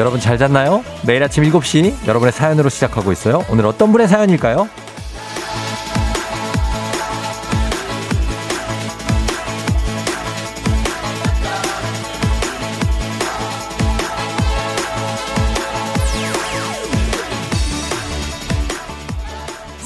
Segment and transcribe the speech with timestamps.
[0.00, 0.82] 여러분 잘 잤나요?
[1.02, 3.44] 매일 아침 7시 여러분의 사연으로 시작하고 있어요.
[3.50, 4.66] 오늘 어떤 분의 사연일까요?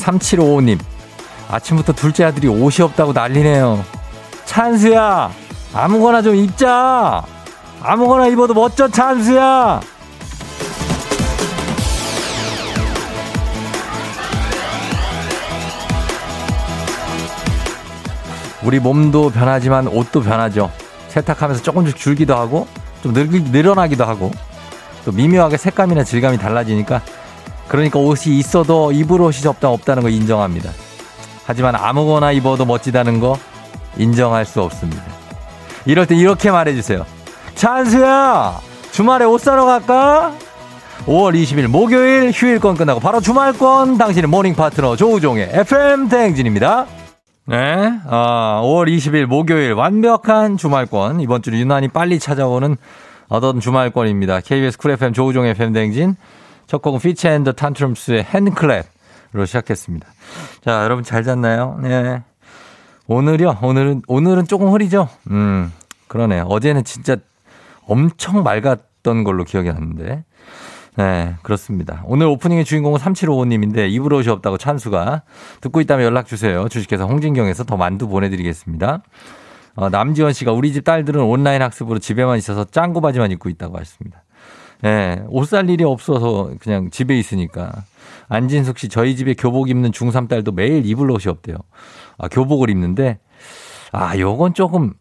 [0.00, 0.78] 3755님,
[1.48, 3.84] 아침부터 둘째 아들이 옷이 없다고 난리네요.
[4.44, 5.32] 찬수야,
[5.72, 7.24] 아무거나 좀 입자!
[7.82, 9.80] 아무거나 입어도 멋져, 찬수야!
[18.64, 20.70] 우리 몸도 변하지만 옷도 변하죠.
[21.08, 22.66] 세탁하면서 조금씩 줄기도 하고,
[23.02, 24.30] 좀 늘, 늘어나기도 하고,
[25.04, 27.02] 또 미묘하게 색감이나 질감이 달라지니까
[27.68, 30.70] 그러니까 옷이 있어도 입을 옷이 없다 없다는 거 인정합니다.
[31.46, 33.38] 하지만 아무거나 입어도 멋지다는 거
[33.96, 35.02] 인정할 수 없습니다.
[35.84, 37.04] 이럴 때 이렇게 말해주세요.
[37.54, 40.32] 찬수야, 주말에 옷 사러 갈까?
[41.06, 46.86] 5월 20일 목요일 휴일권 끝나고 바로 주말권 당신의 모닝 파트너 조우종의 FM 대행진입니다.
[47.46, 52.74] 네, 아, 5월 20일 목요일 완벽한 주말권 이번 주 유난히 빨리 찾아오는
[53.28, 54.40] 어떤 주말권입니다.
[54.40, 56.16] KBS 쿨 FM 조우종의 FM 대행진
[56.66, 60.06] 첫 곡은 피치 앤더 탄트럼스의 핸클랩으로 시작했습니다.
[60.64, 61.78] 자, 여러분 잘 잤나요?
[61.82, 62.22] 네.
[63.08, 63.58] 오늘이요?
[63.60, 65.10] 오늘은, 오늘은 조금 흐리죠?
[65.30, 65.70] 음,
[66.08, 66.44] 그러네요.
[66.44, 67.16] 어제는 진짜
[67.86, 70.24] 엄청 맑았던 걸로 기억이 나는데.
[70.96, 72.04] 네, 그렇습니다.
[72.06, 75.22] 오늘 오프닝의 주인공은 3755님인데 입으로 옷이 없다고 찬수가
[75.60, 76.68] 듣고 있다면 연락 주세요.
[76.68, 79.02] 주식회사 홍진경에서 더 만두 보내드리겠습니다.
[79.74, 84.22] 어, 남지원 씨가 우리 집 딸들은 온라인 학습으로 집에만 있어서 짱구 바지만 입고 있다고 하셨습니다.
[84.84, 87.72] 예, 옷살 일이 없어서 그냥 집에 있으니까.
[88.28, 91.56] 안진숙 씨, 저희 집에 교복 입는 중3 딸도 매일 입을 옷이 없대요.
[92.18, 93.18] 아, 교복을 입는데,
[93.92, 94.94] 아, 요건 조금,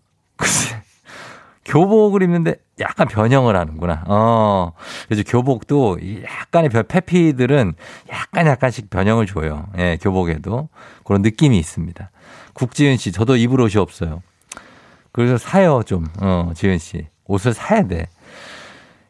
[1.65, 4.03] 교복을 입는데 약간 변형을 하는구나.
[4.07, 4.73] 어,
[5.07, 7.73] 그래서 교복도 약간의 페피들은
[8.09, 9.67] 약간 약간씩 변형을 줘요.
[9.77, 10.69] 예, 교복에도.
[11.03, 12.09] 그런 느낌이 있습니다.
[12.53, 14.21] 국지은 씨, 저도 입을 옷이 없어요.
[15.11, 16.05] 그래서 사요, 좀.
[16.21, 17.07] 어, 지은 씨.
[17.25, 18.07] 옷을 사야 돼.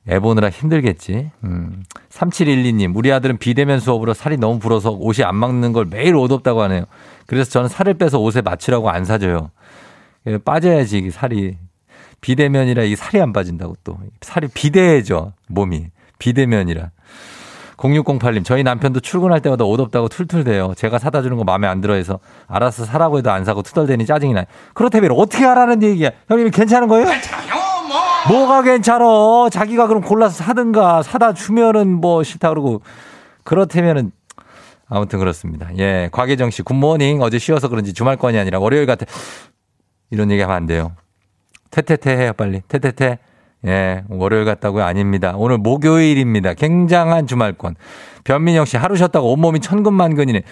[0.10, 1.32] 애 보느라 힘들겠지.
[1.46, 1.84] 음.
[2.10, 6.62] 3712님, 우리 아들은 비대면 수업으로 살이 너무 불어서 옷이 안 맞는 걸 매일 옷 없다고
[6.64, 6.86] 하네요.
[7.26, 9.52] 그래서 저는 살을 빼서 옷에 맞추라고 안 사줘요.
[10.28, 11.58] 예, 빠져야지, 살이.
[12.24, 13.98] 비대면이라 이 살이 안 빠진다고 또.
[14.22, 15.88] 살이 비대해져, 몸이.
[16.20, 16.90] 비대면이라.
[17.76, 20.74] 0608님, 저희 남편도 출근할 때마다 옷 없다고 툴툴대요.
[20.78, 24.32] 제가 사다 주는 거 마음에 안 들어 해서 알아서 사라고 해도 안 사고 투덜대니 짜증이
[24.32, 24.46] 나요.
[24.74, 26.12] 그렇다면 어떻게 하라는 얘기야?
[26.30, 27.08] 형님이 괜찮은 거예요?
[28.30, 29.50] 뭐가 괜찮어?
[29.50, 32.82] 자기가 그럼 골라서 사든가 사다 주면은 뭐 싫다 그러고
[33.44, 34.14] 그렇다면은
[34.88, 35.68] 아무튼 그렇습니다.
[35.78, 39.06] 예, 곽예정 씨 굿모닝 어제 쉬어서 그런지 주말권이 아니라 월요일 같아
[40.10, 40.94] 이런 얘기 하면 안 돼요.
[41.74, 43.18] 태태태 해요 빨리 태태태.
[43.66, 44.84] 예, 월요일 같다고요?
[44.84, 45.34] 아닙니다.
[45.36, 46.54] 오늘 목요일입니다.
[46.54, 47.76] 굉장한 주말권.
[48.24, 50.44] 변민영 씨 하루 쉬었다고 온몸이 천근만근이네.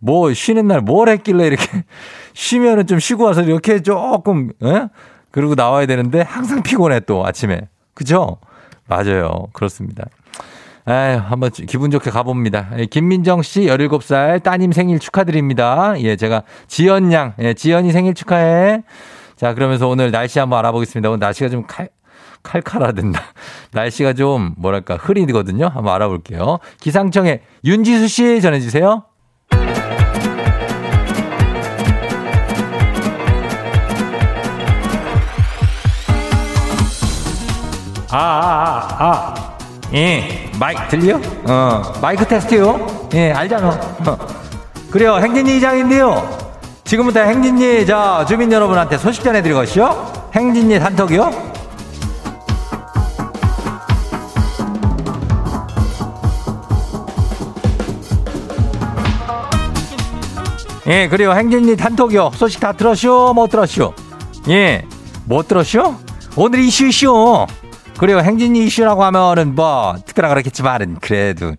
[0.00, 1.64] 뭐 쉬는 날 뭘 했길래 이렇게
[2.34, 4.88] 쉬면은 좀 쉬고 와서 이렇게 조금 예?
[5.30, 7.68] 그리고 나와야 되는데 항상 피곤해 또 아침에.
[7.94, 8.38] 그죠?
[8.88, 9.46] 맞아요.
[9.52, 10.04] 그렇습니다.
[10.86, 12.70] 아유, 한번 기분 좋게 가봅니다.
[12.78, 15.94] 예, 김민정 씨 17살 따님 생일 축하드립니다.
[15.98, 18.82] 예, 제가 지연 양, 예, 지연이 생일 축하해.
[19.36, 21.08] 자, 그러면서 오늘 날씨 한번 알아보겠습니다.
[21.08, 21.88] 오늘 날씨가 좀 칼,
[22.42, 23.20] 칼칼하된다.
[23.72, 25.66] 날씨가 좀 뭐랄까 흐리거든요.
[25.66, 26.58] 한번 알아볼게요.
[26.80, 29.04] 기상청에 윤지수 씨 전해주세요.
[38.10, 39.58] 아, 아, 아, 아.
[39.92, 41.16] 예, 마이크 들려?
[41.48, 43.08] 어, 마이크 테스트요?
[43.14, 43.68] 예, 알잖아.
[44.06, 44.18] 어.
[44.90, 46.43] 그래요, 행진이 이장인데요.
[46.84, 50.30] 지금부터 행진이, 저, 주민 여러분한테 소식 전해드리고 가시죠.
[50.34, 51.54] 행진이 단톡이요?
[60.86, 61.32] 예, 그래요.
[61.32, 62.32] 행진이 단톡이요.
[62.34, 63.32] 소식 다 들었쇼?
[63.34, 63.94] 못 들었쇼?
[64.50, 64.84] 예,
[65.24, 65.94] 못 들었쇼?
[66.36, 67.46] 오늘 이슈 이슈.
[67.96, 68.18] 그래요.
[68.18, 71.54] 행진이 이슈라고 하면은 뭐, 특별하 그렇겠지만은, 그래도.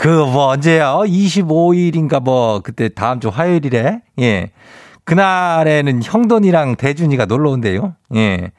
[0.00, 1.02] 그, 뭐, 언제요?
[1.04, 4.00] 25일인가 뭐, 그때 다음 주 화요일이래?
[4.20, 4.50] 예.
[5.04, 7.94] 그날에는 형돈이랑 대준이가 놀러 온대요.
[8.14, 8.50] 예.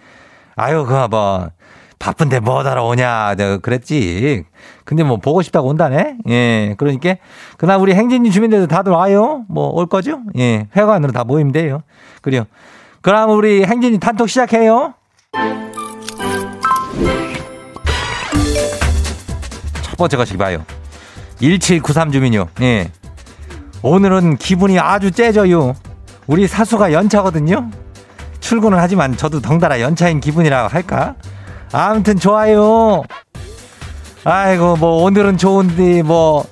[0.56, 1.50] 아유, 그, 뭐,
[1.98, 3.34] 바쁜데 뭐 하러 오냐,
[3.64, 4.44] 그랬지.
[4.86, 6.18] 근데 뭐 보고 싶다고 온다네?
[6.30, 6.76] 예.
[6.78, 7.16] 그러니까,
[7.58, 9.44] 그날 우리 행진이 주민들도 다들 와요?
[9.50, 10.20] 뭐 올 거죠?
[10.38, 10.68] 예.
[10.76, 11.82] 회관으로 다 모이면 돼요.
[12.22, 12.44] 그래요.
[13.02, 14.94] 그럼 우리 행진이 단톡 시작해요.
[19.98, 20.64] 번째 것이 봐요.
[21.42, 22.48] 1793 주민요.
[22.62, 22.92] 예.
[23.82, 25.76] 오늘은 기분이 아주 째져요.
[26.28, 27.70] 우리 사수가 연차거든요.
[28.40, 31.16] 출근을 하지만 저도 덩달아 연차인 기분이라 할까?
[31.72, 33.04] 아무튼 좋아요.
[34.24, 36.46] 아이고, 뭐, 오늘은 좋은데, 뭐,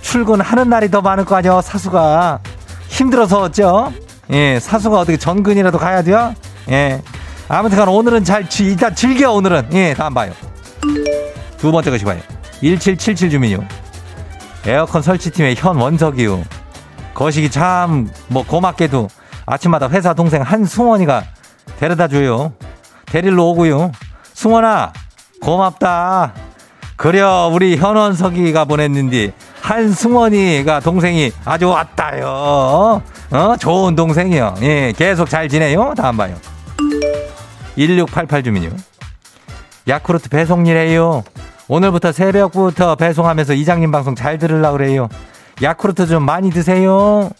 [0.00, 2.40] 출근하는 날이 더 많을 거 아니야, 사수가.
[2.88, 3.92] 힘들어서 어쩌?
[4.32, 6.34] 예, 사수가 어떻게 전근이라도 가야 돼요?
[6.70, 7.00] 예.
[7.48, 9.68] 아무튼 간 오늘은 잘, 일단 즐겨, 오늘은.
[9.72, 10.32] 예, 다음 봐요.
[11.58, 12.18] 두 번째 것이 봐요.
[12.60, 13.81] 1777 주민요.
[14.66, 16.44] 에어컨 설치팀의 현 원석이요.
[17.14, 19.08] 거시기 참, 뭐, 고맙게도
[19.44, 21.24] 아침마다 회사 동생 한승원이가
[21.78, 22.52] 데려다 줘요.
[23.06, 23.92] 데리러 오고요.
[24.34, 24.92] 승원아,
[25.42, 26.32] 고맙다.
[26.96, 33.02] 그려, 우리 현원석이가 보냈는데, 한승원이가 동생이 아주 왔다요.
[33.30, 34.54] 어, 좋은 동생이요.
[34.62, 35.94] 예, 계속 잘 지내요.
[35.96, 36.36] 다음 봐요.
[37.76, 38.70] 1688 주민요.
[39.88, 41.24] 야쿠르트 배송일 해요.
[41.68, 45.08] 오늘부터 새벽부터 배송하면서 이장님 방송 잘 들으려고 그래요.
[45.62, 47.30] 야쿠르트 좀 많이 드세요.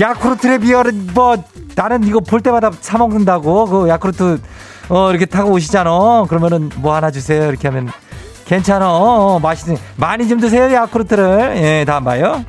[0.00, 1.36] 야쿠르트의 비열은 뭐
[1.74, 4.40] 나는 이거 볼 때마다 사 먹는다고 그 야쿠르트
[4.88, 6.24] 어 이렇게 타고 오시잖아.
[6.28, 7.48] 그러면은 뭐 하나 주세요.
[7.48, 7.88] 이렇게 하면
[8.46, 8.90] 괜찮아.
[8.90, 10.72] 어, 맛있는 많이 좀 드세요.
[10.72, 11.54] 야쿠르트를.
[11.56, 12.44] 예, 다음 봐요.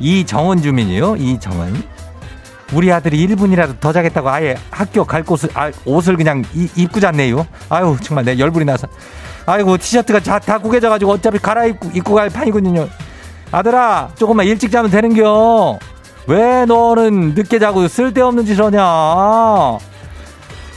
[0.00, 1.16] 이정은 주민이요.
[1.16, 1.82] 이정은.
[2.74, 7.46] 우리 아들이 1분이라도 더 자겠다고 아예 학교 갈 곳을 아, 옷을 그냥 이, 입고 잤네요.
[7.70, 8.86] 아유 정말 내 열불이 나서.
[9.48, 12.86] 아이고 티셔츠가 다, 다 구겨져가지고 어차피 갈아입고 입고 갈 판이군요.
[13.50, 15.78] 아들아 조금만 일찍 자면 되는겨.
[16.26, 19.78] 왜 너는 늦게 자고 쓸데없는 짓을 하냐.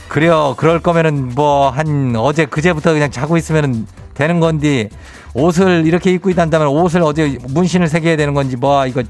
[0.08, 0.54] 그래요.
[0.56, 4.88] 그럴 거면은 뭐 한 어제 그제부터 그냥 자고 있으면은 되는 건디
[5.34, 9.02] 옷을 이렇게 입고 있단다면 옷을 어제 문신을 새겨야 되는 건지 뭐 이거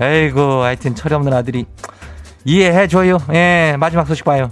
[0.00, 1.66] 에이구 하여튼 철이 없는 아들이
[2.46, 3.18] 이해해 줘요.
[3.34, 4.50] 예 마지막 소식 봐요.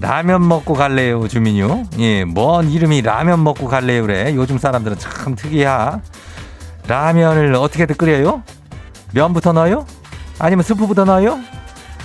[0.00, 1.84] 라면 먹고 갈래요 주민요.
[1.98, 4.34] 예, 뭔 이름이 라면 먹고 갈래요 그래.
[4.34, 6.00] 요즘 사람들은 참 특이야.
[6.86, 8.42] 라면을 어떻게든 끓여요?
[9.12, 9.86] 면부터 넣어요?
[10.38, 11.38] 아니면 스프부터 넣어요?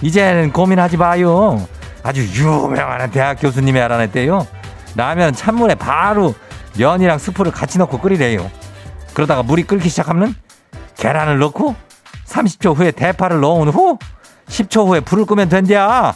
[0.01, 1.67] 이제는 고민하지 마요.
[2.03, 4.47] 아주 유명한 대학 교수님이 알아냈대요.
[4.95, 6.33] 라면 찬물에 바로
[6.77, 8.49] 면이랑 스프를 같이 넣고 끓이래요.
[9.13, 10.35] 그러다가 물이 끓기 시작하면
[10.95, 11.75] 계란을 넣고
[12.25, 13.97] 30초 후에 대파를 넣은 후
[14.47, 16.15] 10초 후에 불을 끄면 된대야.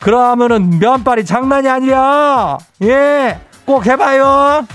[0.00, 2.58] 그러면은 면발이 장난이 아니야.
[2.82, 4.66] 예, 꼭 해봐요.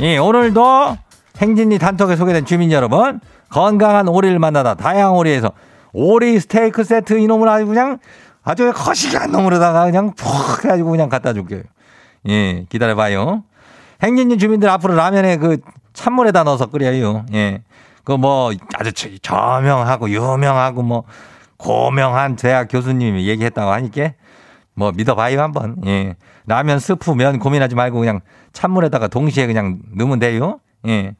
[0.00, 0.96] 예, 오늘도
[1.38, 5.52] 행진리 단톡에 소개된 주민 여러분, 건강한 오리를 만나다 다양한 오리에서
[5.92, 7.98] 오리 스테이크 세트 이놈을 아주 그냥
[8.42, 11.62] 아주 거시기한 놈으로다가 그냥 푹 해가지고 그냥 갖다 줄게요.
[12.28, 13.44] 예, 기다려봐요.
[14.02, 15.58] 행진리 주민들 앞으로 라면에 그
[15.92, 17.26] 찬물에다 넣어서 끓여요.
[17.34, 17.62] 예.
[18.04, 21.04] 그 뭐 아주 저명하고 유명하고 뭐
[21.56, 24.12] 고명한 대학 교수님이 얘기했다고 하니까
[24.74, 25.76] 뭐 믿어봐요 한번.
[25.86, 26.16] 예.
[26.46, 28.20] 라면 스프 면 고민하지 말고 그냥
[28.52, 30.58] 찬물에다가 동시에 그냥 넣으면 돼요.
[30.88, 31.14] 예.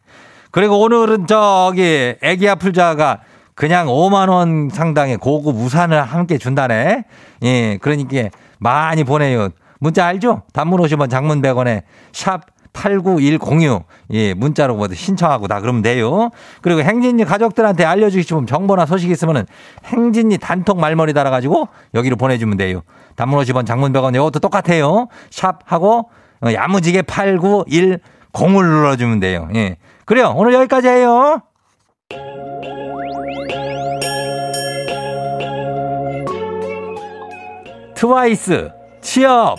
[0.50, 3.20] 그리고 오늘은 저기 애기 아플자가
[3.54, 7.04] 그냥 5만 원 상당의 고급 우산을 함께 준다네.
[7.42, 7.78] 예.
[7.80, 8.28] 그러니까
[8.58, 9.50] 많이 보내요.
[9.78, 10.42] 문자 알죠?
[10.52, 11.82] 단문 50원 장문 100원에
[12.12, 12.42] 샵
[12.72, 13.84] 89106.
[14.12, 16.30] 예, 문자로 뭐 신청하고 다 그러면 돼요.
[16.60, 19.46] 그리고 행진이 가족들한테 알려주기 싶은 정보나 소식이 있으면은
[19.84, 22.82] 행진이 단톡 말머리 달아가지고 여기로 보내주면 돼요.
[23.16, 25.08] 단문 50원 장문 100원 이것도 똑같아요.
[25.30, 26.10] 샵 하고
[26.44, 28.00] 어, 야무지게 891
[28.32, 29.48] 공을 눌러주면 돼요.
[29.54, 29.76] 예.
[30.04, 30.32] 그래요.
[30.36, 31.42] 오늘 여기까지 해요.
[37.94, 39.58] 트와이스 취업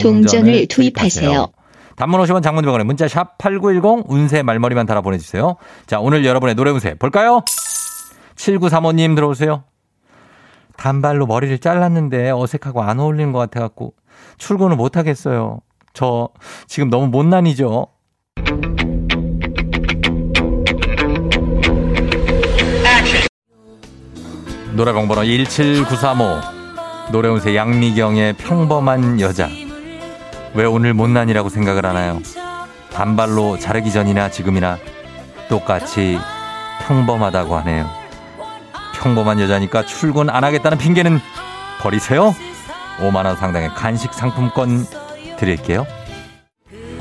[0.00, 1.48] 동전을 투입하세요.
[1.96, 5.56] 단문 50원 장문병원에 문자 샵 8910 운세 말머리만 달아 보내주세요.
[5.86, 7.42] 자 오늘 여러분의 노래 운세 볼까요?
[8.36, 9.64] 7935님 들어오세요.
[10.76, 13.94] 단발로 머리를 잘랐는데 어색하고 안 어울리는 것 같아갖고
[14.38, 15.60] 출근을 못 하겠어요.
[15.92, 16.30] 저
[16.66, 17.88] 지금 너무 못난이죠.
[24.74, 29.48] 노래방 번호 17935 노래운세 양미경의 평범한 여자
[30.54, 32.20] 왜 오늘 못난이라고 생각을 하나요?
[32.92, 34.78] 단발로 자르기 전이나 지금이나
[35.48, 36.18] 똑같이
[36.86, 37.88] 평범하다고 하네요.
[39.00, 41.18] 평범한 여자니까 출근 안 하겠다는 핑계는
[41.80, 42.34] 버리세요.
[42.98, 44.84] 5만원 상당의 간식 상품권
[45.38, 45.86] 드릴게요.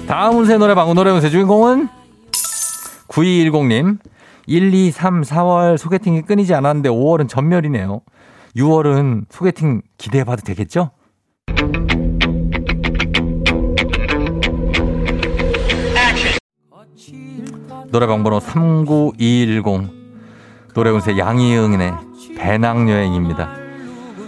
[0.07, 1.89] 다음 운세 노래방 노래 운세 주인공은
[3.09, 3.97] 9210님.
[4.47, 8.01] 1, 2, 3, 4월 소개팅이 끊이지 않았는데 5월은 전멸이네요.
[8.55, 10.91] 6월은 소개팅 기대해봐도 되겠죠?
[17.91, 19.89] 노래방 번호 39210
[20.73, 21.93] 노래 운세 양희응의
[22.37, 23.49] 배낭여행입니다.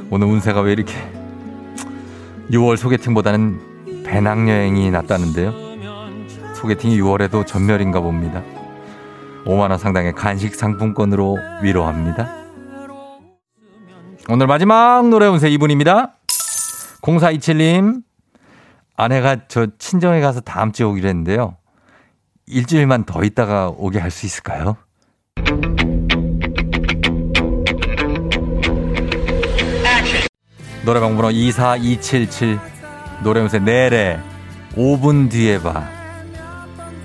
[0.10, 0.94] 오늘 운세가 왜 이렇게
[2.52, 5.54] 6월 소개팅보다는 배낭여행이 낫다는데요.
[6.56, 8.44] 소개팅이 6월에도 전멸인가 봅니다.
[9.46, 12.36] 5만원 상당의 간식 상품권으로 위로합니다.
[14.28, 16.18] 오늘 마지막 노래 운세 이분입니다.
[17.02, 18.04] 0427님,
[18.98, 21.56] 아내가 저 친정에 가서 다음 주에 오기로 했는데요.
[22.48, 24.78] 일주일만 더 있다가 오게 할 수 있을까요?
[30.86, 32.60] 노래방 번호 24277
[33.24, 34.20] 노래운세 내래.
[34.76, 35.88] 5분 뒤에 봐.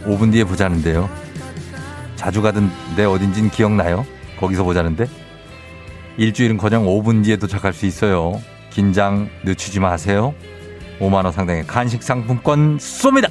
[0.05, 1.09] 5분 뒤에 보자는데요.
[2.17, 4.05] 자주 가던 데 어딘진 기억나요?
[4.41, 5.07] 거기서 보자는데?
[6.17, 8.41] 일주일은 커녕 5분 뒤에 도착할 수 있어요.
[8.71, 10.35] 긴장 늦추지 마세요.
[10.99, 13.31] 5만원 상당의 간식 상품권 쏩니다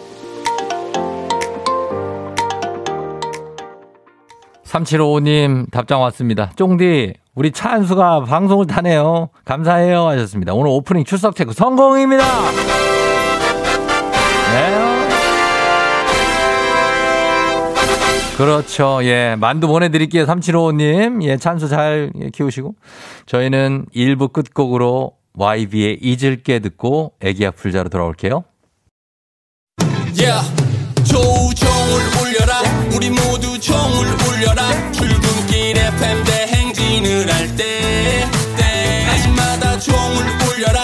[4.71, 6.51] 3755님 답장 왔습니다.
[6.55, 9.29] 쫑디 우리 차한수가 방송을 타네요.
[9.45, 10.53] 감사해요 하셨습니다.
[10.53, 12.23] 오늘 오프닝 출석 체크 성공입니다.
[14.53, 14.91] 네.
[18.37, 18.99] 그렇죠.
[19.03, 19.35] 예.
[19.37, 20.25] 만두 보내드릴게요.
[20.25, 21.23] 3755님.
[21.23, 21.37] 예.
[21.37, 22.73] 찬수 잘 키우시고.
[23.27, 28.43] 저희는 1부 끝곡으로 YB의 잊을게 듣고 애기야 풀자로 돌아올게요.
[31.03, 32.30] 조종을 울려라.
[32.93, 34.91] 우리 모두 종을 울려라.
[34.91, 38.27] 출근길 FM 대행진을 할 때.
[38.57, 40.80] 때마다 종을 울려라.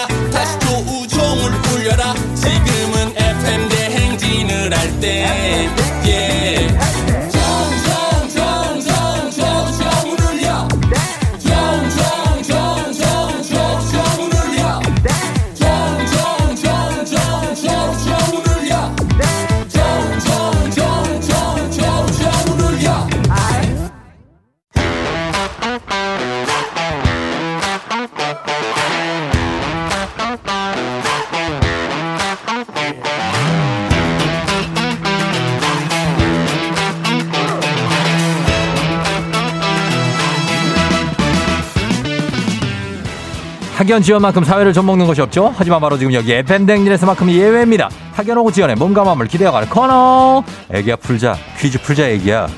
[43.78, 45.54] 학연 지원만큼 사회를 좀먹는 것이 없죠.
[45.56, 47.88] 하지만 바로 지금 여기 FM 댕진에서만큼 예외입니다.
[48.12, 50.42] 학연 호구 지원의 몸과 마음을 기대어가는 코너.
[50.68, 52.48] 애기야 풀자 퀴즈 풀자 애기야.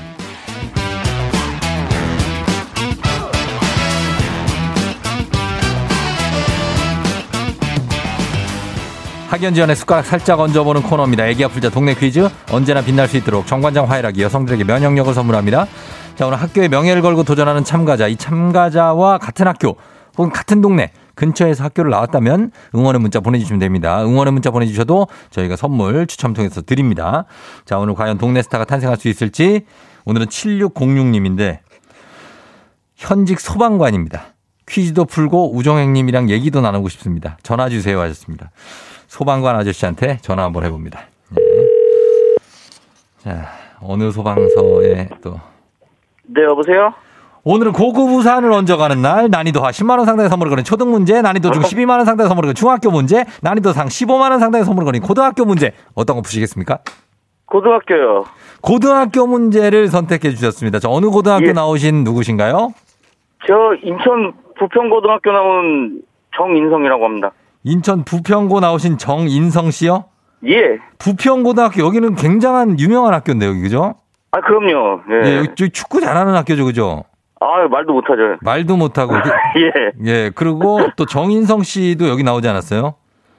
[9.29, 11.27] 학연지원의 숟가락 살짝 얹어보는 코너입니다.
[11.27, 15.67] 애기 아플자 동네 퀴즈 언제나 빛날 수 있도록 정관장 화이락이 여성들에게 면역력을 선물합니다.
[16.15, 19.77] 자 오늘 학교의 명예를 걸고 도전하는 참가자 이 참가자와 같은 학교
[20.17, 24.03] 혹은 같은 동네 근처에서 학교를 나왔다면 응원의 문자 보내주시면 됩니다.
[24.03, 27.25] 응원의 문자 보내주셔도 저희가 선물 추첨 통해서 드립니다.
[27.65, 29.65] 자 오늘 과연 동네 스타가 탄생할 수 있을지
[30.05, 31.59] 오늘은 7606님인데
[32.95, 34.33] 현직 소방관입니다.
[34.67, 37.37] 퀴즈도 풀고 우정행님이랑 얘기도 나누고 싶습니다.
[37.43, 38.51] 전화 주세요 하셨습니다.
[39.07, 41.01] 소방관 아저씨한테 전화 한번 해봅니다.
[41.31, 41.41] 네.
[43.17, 43.51] 자,
[43.81, 45.39] 어느 소방서에 또.
[46.23, 46.93] 네, 여보세요?
[47.43, 51.63] 오늘은 고급 우산을 얹어가는 날, 난이도 하 10만원 상당의 선물을 거는 초등 문제, 난이도 중
[51.63, 55.71] 12만원 상당의 선물을 거는 중학교 문제, 난이도 상 15만원 상당의 선물을 거는 고등학교 문제.
[55.95, 56.79] 어떤 거 푸시겠습니까?
[57.47, 58.25] 고등학교요.
[58.61, 60.79] 고등학교 문제를 선택해 주셨습니다.
[60.79, 61.51] 저 어느 고등학교 예.
[61.51, 62.73] 나오신 누구신가요?
[63.47, 66.01] 저 인천 부평고등학교 나온
[66.37, 67.31] 정인성이라고 합니다.
[67.63, 70.05] 인천 부평고 나오신 정인성 씨요?
[70.45, 70.77] 예.
[70.99, 73.95] 부평고등학교 여기는 굉장한 유명한 학교인데 여기 그죠?
[74.31, 75.01] 아, 그럼요.
[75.11, 75.27] 예.
[75.29, 77.03] 예, 여기 축구 잘하는 학교죠 그죠?
[77.41, 78.37] 아, 말도 못하죠.
[78.41, 79.29] 말도 못하고 그-
[79.59, 79.91] 예.
[80.05, 82.93] 예 그리고 또 정인성 씨도 여기 나오지 않았어요?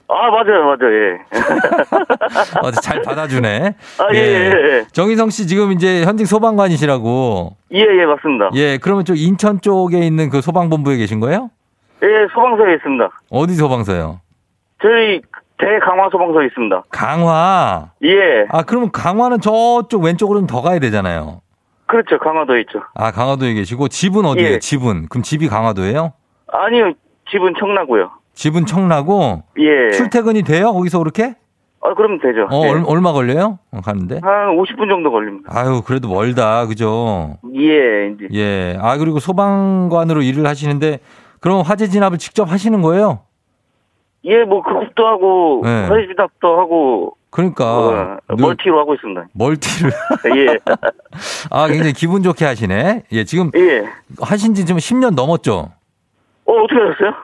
[0.09, 1.19] 아, 맞아요, 맞아요, 예.
[2.63, 3.75] 어, 잘 받아주네.
[3.99, 4.85] 아, 예, 예, 예.
[4.93, 7.57] 정인성 씨 지금 이제 현직 소방관이시라고.
[7.73, 8.51] 예, 예, 맞습니다.
[8.55, 11.49] 예, 그러면 저 인천 쪽에 있는 그 소방본부에 계신 거예요?
[12.03, 13.09] 예, 소방서에 있습니다.
[13.31, 14.21] 어디 소방서요?
[14.83, 15.23] 저희
[15.59, 16.83] 대강화 소방서에 있습니다.
[16.91, 17.91] 강화.
[18.05, 18.47] 예.
[18.51, 21.41] 아, 그러면 강화는 저쪽 왼쪽으로는 더 가야 되잖아요.
[21.93, 22.19] 그렇죠.
[22.19, 22.81] 강화도에 있죠.
[22.95, 24.53] 아, 강화도에 계시고 집은 어디예요?
[24.55, 24.59] 예.
[24.61, 25.09] 집은.
[25.11, 26.15] 그럼 집이 강화도예요?
[26.51, 26.95] 아니요,
[27.31, 28.11] 집은 청라고요.
[28.33, 29.91] 집은 청라고 예.
[29.91, 30.73] 출퇴근이 돼요?
[30.73, 31.35] 거기서 그렇게?
[31.83, 32.47] 아, 그럼 되죠.
[32.51, 32.71] 어, 예.
[32.71, 33.59] 얼, 얼마 걸려요?
[33.73, 34.21] 어, 가는데?
[34.23, 35.51] 한 50분 정도 걸립니다.
[35.55, 36.67] 아유, 그래도 멀다.
[36.67, 37.37] 그죠?
[37.57, 38.29] 예, 이제.
[38.33, 38.79] 예.
[38.81, 40.99] 아, 그리고 소방관으로 일을 하시는데
[41.41, 43.21] 그럼 화재 진압을 직접 하시는 거예요?
[44.25, 45.87] 예, 뭐, 그것도 하고, 네.
[45.89, 49.27] 화재진압도 하고, 그러니까 어, 늘 멀티로 하고 있습니다.
[49.33, 49.91] 멀티를
[50.37, 50.59] 예.
[51.51, 53.05] 아, 굉장히 기분 좋게 하시네.
[53.11, 53.85] 예, 지금 예.
[54.21, 55.71] 하신 지 지금 10년 넘었죠?
[56.45, 57.15] 어, 어떻게 하셨어요?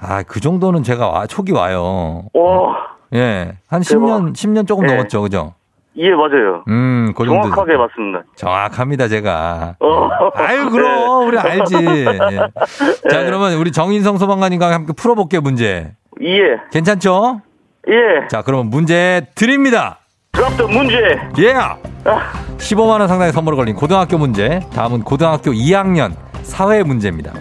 [0.00, 2.24] 아, 그 정도는 제가 와, 초기 와요.
[2.34, 3.52] 와, 예.
[3.68, 4.06] 한 대박.
[4.06, 4.94] 10년, 10년 조금 예.
[4.94, 5.22] 넘었죠.
[5.22, 5.54] 그죠?
[5.98, 6.64] 예, 맞아요.
[6.66, 7.42] 음, 그 정도.
[7.42, 8.22] 정확하게 맞습니다.
[8.34, 9.76] 정확합니다, 제가.
[9.78, 10.08] 어.
[10.34, 11.74] 아유, 그럼, 우리 알지.
[11.76, 12.04] 예.
[13.08, 13.24] 자, 네.
[13.24, 15.92] 그러면 우리 정인성 소방관님과 함께 풀어볼게요, 문제.
[16.22, 17.40] 예, 괜찮죠?
[17.88, 18.26] 예.
[18.28, 20.00] 자, 그러면 문제 드립니다.
[20.32, 20.96] 그럼 문제.
[21.38, 21.52] 예!
[21.52, 21.76] 아,
[22.58, 24.60] 15만 원 상당의 선물을 걸린 고등학교 문제.
[24.72, 27.32] 다음은 고등학교 2학년 사회 문제입니다.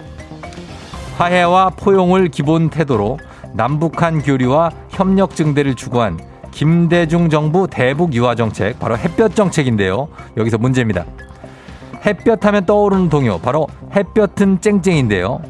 [1.17, 3.19] 화해와 포용을 기본 태도로
[3.53, 6.19] 남북한 교류와 협력 증대를 추구한
[6.51, 10.09] 김대중 정부 대북 유화 정책, 바로 햇볕 정책인데요.
[10.37, 11.05] 여기서 문제입니다.
[12.05, 15.41] 햇볕 하면 떠오르는 동요, 바로 햇볕은 쨍쨍인데요.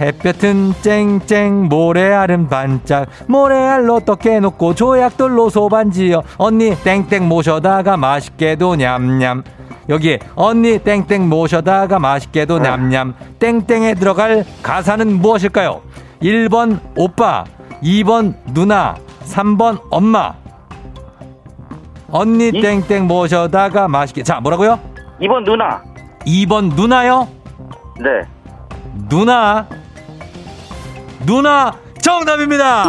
[0.00, 3.08] 햇볕은 쨍쨍 모래알은 반짝.
[3.28, 6.22] 모래알 어떻게 놓고 조약돌로 소반지요?
[6.36, 9.44] 언니 땡땡 모셔다가 맛있게도 냠냠.
[9.88, 13.14] 여기에 언니 땡땡 모셔다가 맛있게도 냠냠.
[13.38, 15.80] 땡땡에 들어갈 가사는 무엇일까요?
[16.22, 17.44] 1번 오빠
[17.82, 20.34] 2번 누나 3번 엄마.
[22.10, 24.22] 언니 이- 땡땡 모셔다가 맛있게.
[24.22, 24.78] 자 뭐라고요?
[25.20, 25.82] 2번 누나.
[26.26, 27.28] 2번 누나요?
[28.00, 28.26] 네.
[29.08, 29.66] 누나
[31.26, 32.84] 누나 정답입니다.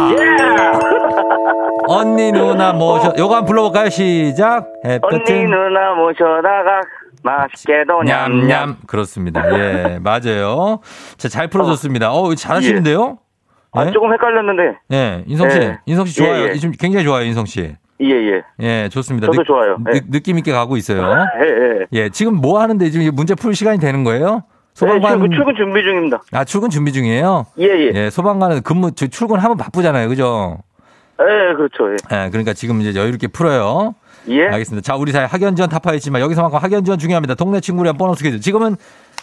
[1.88, 3.88] 언니 누나 모셔 요거 한번 불러볼까요?
[3.88, 4.66] 시작.
[4.84, 6.80] 언니 햇볕은 누나 모셔다가
[7.22, 8.46] 맛있게도 냠냠.
[8.46, 9.42] 냠냠 그렇습니다.
[9.58, 10.80] 예 맞아요.
[11.16, 12.12] 자, 잘 풀어줬습니다.
[12.12, 13.18] 어 잘하시는데요?
[13.72, 13.90] 아, 예?
[13.90, 14.78] 조금 헷갈렸는데.
[14.92, 15.78] 예, 인성 씨, 예.
[15.86, 16.44] 인성 씨 좋아요.
[16.44, 16.54] 예, 예.
[16.54, 17.74] 지금 굉장히 좋아요, 인성 씨.
[18.00, 18.42] 예, 예.
[18.60, 19.26] 예, 좋습니다.
[19.26, 19.76] 저도 좋아요.
[19.84, 20.00] 느, 예.
[20.10, 21.02] 느낌 있게 가고 있어요.
[21.42, 21.86] 예, 예.
[21.92, 24.44] 예, 지금 뭐 하는데 지금 문제 풀 시간이 되는 거예요?
[24.76, 26.22] 네, 소방관 출근, 출근 준비 중입니다.
[26.32, 27.46] 아 출근 준비 중이에요.
[27.58, 27.92] 예, 예.
[27.94, 30.58] 예, 소방관은 근무 저 출근하면 바쁘잖아요, 그죠?
[31.18, 31.90] 예, 그렇죠.
[31.92, 31.96] 예.
[32.24, 33.94] 예, 그러니까 지금 이제 여유롭게 풀어요.
[34.28, 34.46] 예.
[34.48, 34.84] 알겠습니다.
[34.84, 37.34] 자, 우리 사회 학연 지원 타파했지만 여기서만큼 학연 지원 중요합니다.
[37.36, 38.40] 동네 친구랑 보너스 퀴즈.
[38.40, 38.76] 지금은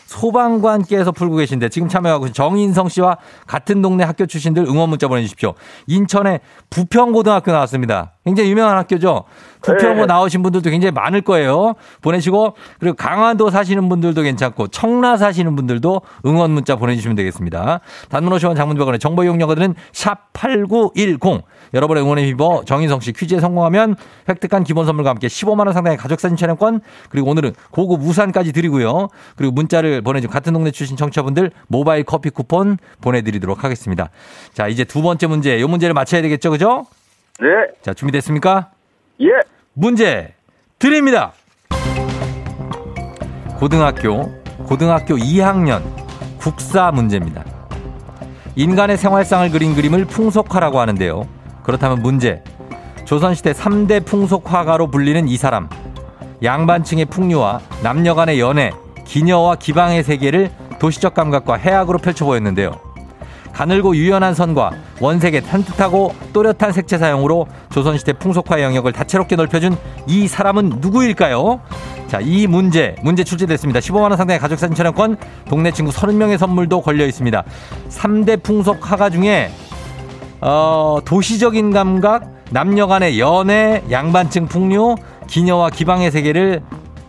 [0.06, 5.54] 소방관께서 풀고 계신데 지금 참여하고 계신 정인성 씨와 같은 동네 학교 출신들 응원 문자 보내주십시오.
[5.88, 6.40] 인천에
[6.70, 8.14] 부평고등학교 나왔습니다.
[8.26, 9.24] 굉장히 유명한 학교죠.
[9.62, 10.06] 부평고 네.
[10.06, 11.74] 나오신 분들도 굉장히 많을 거예요.
[12.02, 17.80] 보내시고 그리고 강화도 사시는 분들도 괜찮고 청라 사시는 분들도 응원 문자 보내주시면 되겠습니다.
[18.10, 23.96] 단문 50원 장문병원의 정보 이용료들은 샵8910 여러분의 응원에 힘입어 정인성 씨 퀴즈에 성공하면
[24.30, 29.08] 획득한 기본 선물과 함께 15만 원 상당의 가족 사진 촬영권 그리고 오늘은 고급 우산까지 드리고요.
[29.36, 34.10] 그리고 문자를 보내준 같은 동네 출신 청취자분들 모바일 커피 쿠폰 보내드리도록 하겠습니다.
[34.54, 36.86] 자 이제 두 번째 문제 이 문제를 맞춰야 되겠죠, 그죠?
[37.40, 37.48] 네.
[37.82, 38.70] 자 준비됐습니까?
[39.22, 39.28] 예.
[39.74, 40.34] 문제
[40.78, 41.34] 드립니다.
[43.58, 44.32] 고등학교
[44.66, 45.82] 고등학교 2학년
[46.38, 47.44] 국사 문제입니다.
[48.56, 51.28] 인간의 생활상을 그린 그림을 풍속화라고 하는데요.
[51.64, 52.44] 그렇다면 문제.
[53.06, 55.70] 조선시대 3대 풍속 화가로 불리는 이 사람.
[56.44, 58.72] 양반층의 풍류와 남녀 간의 연애,
[59.06, 62.72] 기녀와 기방의 세계를 도시적 감각과 해악으로 펼쳐 보였는데요.
[63.54, 70.78] 가늘고 유연한 선과 원색의 산뜻하고 또렷한 색채 사용으로 조선시대 풍속화 영역을 다채롭게 넓혀준 이 사람은
[70.82, 71.62] 누구일까요?
[72.08, 73.80] 자, 이 문제, 문제 출제됐습니다.
[73.80, 77.44] 15만원 상당의 가족사진 촬영권, 동네 친구 30명의 선물도 걸려 있습니다.
[77.90, 79.52] 3대 풍속 화가 중에,
[80.46, 84.96] 어, 도시적인 감각, 남녀 간의 연애, 양반층 풍류,
[85.28, 86.62] 기녀와 기방의 세계를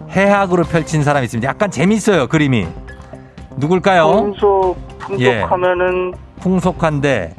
[0.09, 1.49] 해학으로 펼친 사람이 있습니다.
[1.49, 2.69] 약간 재밌어요, 그림이.
[3.57, 4.13] 누굴까요?
[4.13, 7.35] 풍속, 풍속하면은 풍속한데,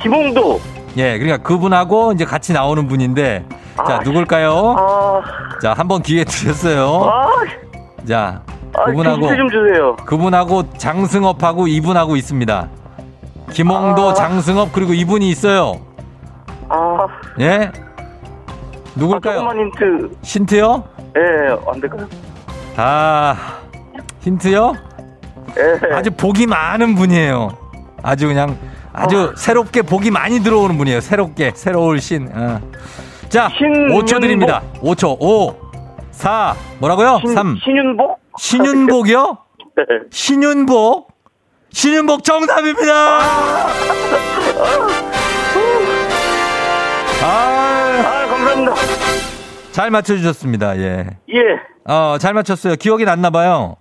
[0.00, 0.60] 김홍도.
[0.96, 3.44] 예, 그러니까 그분하고 이제 같이 나오는 분인데,
[3.76, 4.74] 자, 아, 누굴까요?
[4.76, 5.20] 아,
[5.62, 7.04] 자, 한번 기회 드렸어요.
[7.04, 7.28] 아,
[8.08, 8.42] 자,
[8.74, 9.94] 아, 그분하고, 힌트 좀 주세요.
[10.04, 12.68] 그분하고 장승업하고 이분하고 있습니다.
[13.52, 14.14] 김홍도, 아.
[14.14, 15.80] 장승업, 그리고 이분이 있어요.
[16.68, 17.06] 아,
[17.40, 17.70] 예?
[17.74, 17.92] 아
[18.94, 19.40] 누굴까요?
[19.40, 20.16] 조금만 힌트.
[20.22, 20.84] 힌트요?
[21.16, 22.06] 예, 안 될까요?
[22.76, 23.36] 아,
[24.20, 24.72] 힌트요?
[25.58, 25.94] 예.
[25.94, 27.50] 아주 복이 많은 분이에요.
[28.02, 28.56] 아주 그냥
[28.92, 29.34] 아주 아.
[29.36, 31.00] 새롭게 복이 많이 들어오는 분이에요.
[31.00, 32.28] 새롭게 새로울 신.
[32.34, 32.60] 어.
[33.28, 34.04] 자, 신윤복?
[34.04, 34.62] 5초 드립니다.
[34.80, 35.16] 5초.
[35.20, 35.56] 5,
[36.10, 37.20] 4, 뭐라고요?
[37.24, 37.58] 신, 3.
[37.64, 38.18] 신윤복?
[38.38, 39.38] 신윤복이요?
[39.76, 39.84] 네.
[40.10, 41.11] 신윤복?
[41.72, 43.18] 신윤복 정답입니다.
[47.24, 48.74] 아, 아, 감사합니다.
[49.72, 50.76] 잘 맞춰주셨습니다.
[50.78, 51.06] 예.
[51.32, 51.40] 예.
[51.92, 52.76] 어, 잘 맞췄어요.
[52.76, 53.76] 기억이 났나 봐요.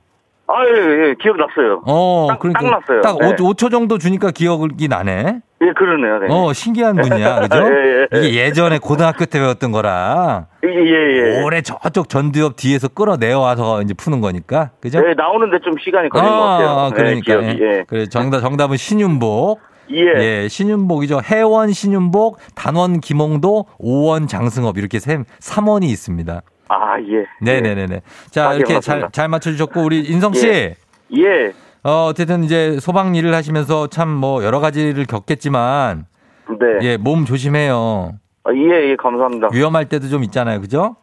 [0.54, 1.82] 아, 예, 예, 기억났어요.
[1.86, 3.02] 어, 딱- 그러니까 딱 났어요.
[3.02, 3.36] 딱 네.
[3.42, 5.40] 5, 초 정도 주니까 기억이 나네.
[5.64, 6.20] 예, 그러네요.
[6.20, 6.28] 네.
[6.30, 7.40] 어, 신기한 분이야.
[7.48, 7.58] 그죠?
[7.64, 8.28] 예, 예.
[8.28, 11.44] 이게 예전에 고등학교 때 배웠던 거라 예, 예, 예.
[11.44, 14.72] 올해 저쪽 전두엽 뒤에서 끌어내어 와서 이제 푸는 거니까.
[14.82, 15.00] 그죠?
[15.08, 16.68] 예, 나오는데 좀 시간이 걸린 것 같아요.
[16.70, 17.24] 아, 네, 그러니까.
[17.26, 17.78] 기억이, 예.
[17.80, 17.84] 예.
[17.88, 19.60] 그래, 정답, 정답은 신윤복.
[19.94, 20.44] 예.
[20.44, 21.20] 예, 신윤복이죠.
[21.30, 26.42] 해원 신윤복, 단원 김홍도, 오원 장승업 이렇게 세, 3원이 있습니다.
[26.74, 27.26] 아, 예.
[27.42, 28.02] 네네네네.
[28.30, 29.10] 자, 아, 예, 이렇게 잘.
[29.12, 30.48] 잘 맞춰주셨고, 우리 인성 씨.
[30.48, 30.76] 예.
[31.18, 31.54] 예.
[31.84, 36.06] 어, 어쨌든 이제 소방 일을 하시면서 참 뭐 여러 가지를 겪겠지만,
[36.48, 36.66] 네.
[36.84, 38.14] 예, 몸 조심해요.
[38.46, 39.50] 아, 예, 예, 감사합니다.
[39.52, 40.62] 위험할 때도 좀 있잖아요.
[40.62, 40.96] 그죠?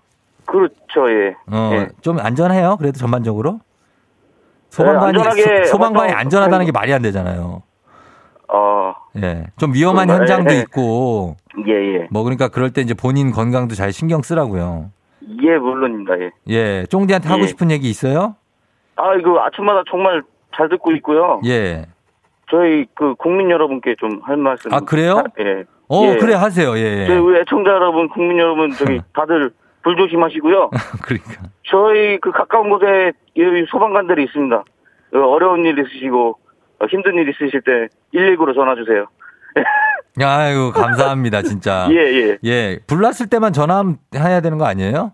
[0.47, 1.35] 그렇죠, 예.
[1.53, 1.89] 어, 예.
[2.01, 2.77] 좀 안전해요.
[2.79, 3.61] 그래도 전반적으로.
[4.71, 6.73] 소방관이, 네, 안전하게 소, 방관이 안전하다는 게.
[6.73, 7.63] 말이 안 되잖아요.
[8.51, 9.45] 어, 예.
[9.59, 10.09] 좀 위험한?
[10.09, 10.61] 현장도 예.
[10.61, 12.09] 있고, 예, 예.
[12.11, 14.91] 뭐 그러니까 그럴 때 이제 본인 건강도 잘 신경 쓰라고요.
[15.43, 16.31] 예, 물론입니다, 예.
[16.49, 16.85] 예.
[16.91, 17.47] 쫑디한테 하고 예.
[17.47, 18.37] 싶은 얘기 있어요?
[18.97, 20.23] 아, 이거 아침마다 정말
[20.57, 21.41] 잘 듣고 있고요.
[21.47, 21.87] 예.
[22.51, 24.73] 저희 그 국민 여러분께 좀 할 말씀.
[24.73, 25.19] 아, 그래요?
[25.19, 25.64] 하- 예.
[25.91, 26.17] 어, 예.
[26.17, 26.77] 그래 하세요.
[26.79, 27.07] 예.
[27.07, 27.19] 저희 예.
[27.19, 29.51] 우리 애청자 여러분, 국민 여러분, 저기 다들
[29.83, 30.71] 불 조심하시고요.
[31.03, 31.33] 그러니까.
[31.64, 34.57] 저희 그 가까운 곳에 이 소방관들이 있습니다.
[35.14, 36.38] 어, 어려운 일 있으시고
[36.81, 39.07] 어, 힘든 일 있으실 때 119로 전화 주세요.
[40.21, 41.87] 아이고, 감사합니다, 진짜.
[41.91, 42.38] 예, 예.
[42.45, 42.79] 예.
[42.87, 45.12] 불났을 때만 전화해야 되는 거 아니에요?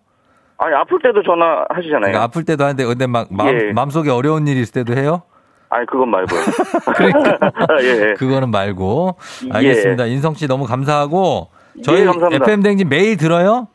[0.59, 2.01] 아니 아플 때도 전화하시잖아요.
[2.01, 3.73] 그러니까 아플 때도 하는데, 근데 막 마음, 예.
[3.73, 5.23] 마음속에 어려운 일이 있을 때도 해요?
[5.71, 6.41] 아니 그건 말고요.
[6.95, 7.39] 그러니까.
[7.83, 8.15] 예, 예.
[8.15, 9.17] 그거는 말고.
[9.47, 9.51] 예.
[9.53, 10.07] 알겠습니다.
[10.07, 11.49] 인성 씨 너무 감사하고.
[11.83, 12.45] 저희 예, 감사합니다.
[12.45, 13.67] FM 댕진 매일 들어요?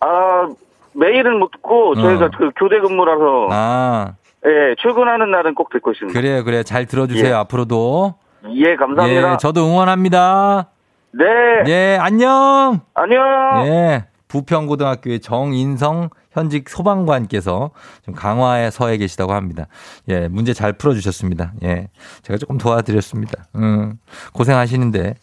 [0.00, 0.48] 아
[0.94, 2.30] 매일은 못 듣고 저희가 어.
[2.38, 4.14] 그 교대 근무라서 아,
[4.46, 6.18] 예 출근하는 날은 꼭 듣고 있습니다.
[6.18, 6.62] 그래요, 그래.
[6.62, 7.34] 잘 들어주세요, 예.
[7.34, 8.14] 앞으로도.
[8.54, 9.32] 예 감사합니다.
[9.32, 10.68] 예, 저도 응원합니다.
[11.12, 11.24] 네
[11.66, 12.80] 예, 안녕!
[12.94, 13.66] 안녕.
[13.66, 14.04] 예.
[14.28, 17.70] 부평고등학교의 정인성 현직 소방관께서
[18.04, 19.68] 좀 강화에 서해 계시다고 합니다.
[20.08, 21.54] 예, 문제 잘 풀어주셨습니다.
[21.62, 21.88] 예.
[22.22, 23.46] 제가 조금 도와드렸습니다.
[23.56, 23.98] 음,
[24.32, 25.14] 고생하시는데.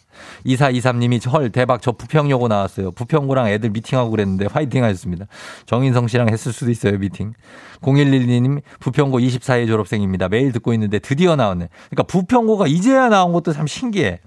[0.46, 2.92] 2423님이 헐, 대박, 저 부평여고 나왔어요.
[2.92, 5.26] 부평고랑 애들 미팅하고 그랬는데 화이팅 하셨습니다.
[5.66, 7.34] 정인성 씨랑 했을 수도 있어요, 미팅.
[7.82, 10.28] 0112님, 부평고 24회 졸업생입니다.
[10.28, 11.68] 매일 듣고 있는데 드디어 나왔네.
[11.90, 14.20] 그러니까 부평고가 이제야 나온 것도 참 신기해.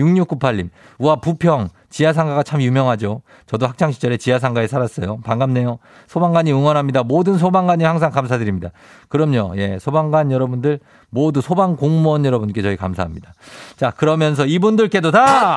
[0.00, 1.68] 6698님, 우와, 부평.
[1.90, 3.22] 지하상가가 참 유명하죠.
[3.46, 5.18] 저도 학창시절에 지하상가에 살았어요.
[5.24, 5.80] 반갑네요.
[6.06, 7.02] 소방관이 응원합니다.
[7.02, 8.70] 모든 소방관이 항상 감사드립니다.
[9.08, 9.54] 그럼요.
[9.56, 9.78] 예.
[9.80, 10.78] 소방관 여러분들,
[11.10, 13.32] 모두 소방 공무원 여러분께 저희 감사합니다.
[13.76, 15.56] 자, 그러면서 이분들께도 다!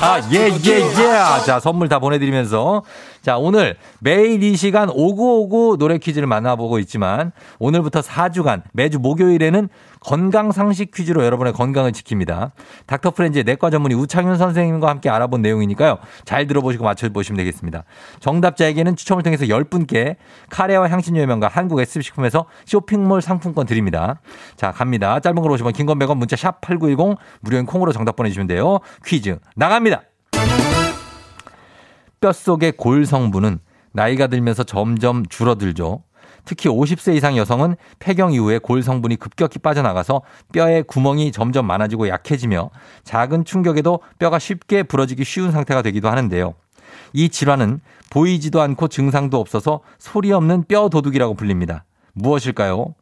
[0.00, 1.44] 아, 예, 예, 예.
[1.44, 2.84] 자, 선물 다 보내드리면서.
[3.20, 9.68] 자, 오늘 매일 이 시간 오구오구 노래 퀴즈를 만나보고 있지만 오늘부터 4주간 매주 목요일에는
[10.04, 12.52] 건강 상식 퀴즈로 여러분의 건강을 지킵니다.
[12.86, 15.98] 닥터 프렌즈의 내과 전문의 우창윤 선생님과 함께 알아본 내용이니까요.
[16.24, 17.84] 잘 들어보시고 맞춰보시면 되겠습니다.
[18.20, 20.16] 정답자에게는 추첨을 통해서 10분께
[20.50, 24.20] 카레와 향신료의 명가 한국 S식품에서 쇼핑몰 상품권 드립니다.
[24.56, 25.20] 자, 갑니다.
[25.20, 28.80] 짧은 걸 오시면 긴건 100원 문자 샵 8910 무료인 콩으로 정답 보내주시면 돼요.
[29.06, 30.02] 퀴즈 나갑니다.
[32.20, 33.58] 뼛속의 골 성분은
[33.92, 36.02] 나이가 들면서 점점 줄어들죠.
[36.44, 42.70] 특히 50세 이상 여성은 폐경 이후에 골 성분이 급격히 빠져나가서 뼈에 구멍이 점점 많아지고 약해지며
[43.04, 46.54] 작은 충격에도 뼈가 쉽게 부러지기 쉬운 상태가 되기도 하는데요.
[47.12, 47.80] 이 질환은
[48.10, 51.84] 보이지도 않고 증상도 없어서 소리 없는 뼈 도둑이라고 불립니다.
[52.12, 52.94] 무엇일까요?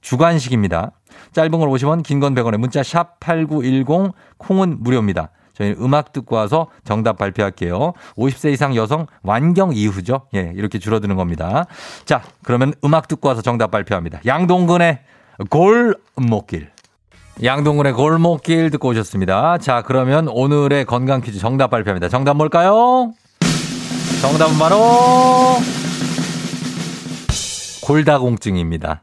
[0.00, 0.92] 주관식입니다.
[1.32, 5.30] 짧은 걸 50원, 긴 건 100원에 문자 샵 8910 콩은 무료입니다.
[5.56, 7.94] 저희는 음악 듣고 와서 정답 발표할게요.
[8.16, 10.22] 50세 이상 여성 완경 이후죠.
[10.34, 11.64] 예, 이렇게 줄어드는 겁니다.
[12.04, 14.20] 자, 그러면 음악 듣고 와서 정답 발표합니다.
[14.26, 15.00] 양동근의
[15.50, 16.70] 골목길.
[17.42, 19.58] 양동근의 골목길 듣고 오셨습니다.
[19.58, 22.08] 자, 그러면 오늘의 건강 퀴즈 정답 발표합니다.
[22.08, 23.12] 정답 뭘까요?
[24.22, 24.76] 정답은 바로
[27.82, 29.02] 골다공증입니다.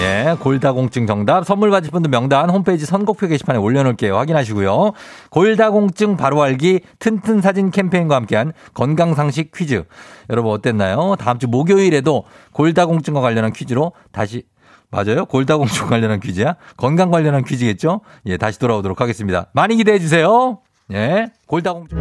[0.00, 1.44] 예, 골다공증 정답.
[1.44, 4.16] 선물 받으실 분들 명단 홈페이지 선곡표 게시판에 올려놓을게요.
[4.16, 4.92] 확인하시고요.
[5.30, 9.84] 골다공증 바로 알기 튼튼 사진 캠페인과 함께한 건강상식 퀴즈.
[10.30, 11.14] 여러분 어땠나요?
[11.18, 14.44] 다음 주 목요일에도 골다공증과 관련한 퀴즈로 다시
[14.90, 15.26] 맞아요?
[15.26, 16.56] 골다공증 관련한 퀴즈야?
[16.76, 18.00] 건강 관련한 퀴즈겠죠?
[18.26, 19.46] 예, 다시 돌아오도록 하겠습니다.
[19.52, 20.58] 많이 기대해 주세요.
[20.92, 21.98] 예, 골다공증.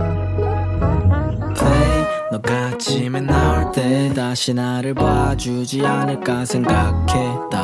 [2.31, 7.30] 너가 아침에 나올 때 다시 나를 봐주지 않을까 생각해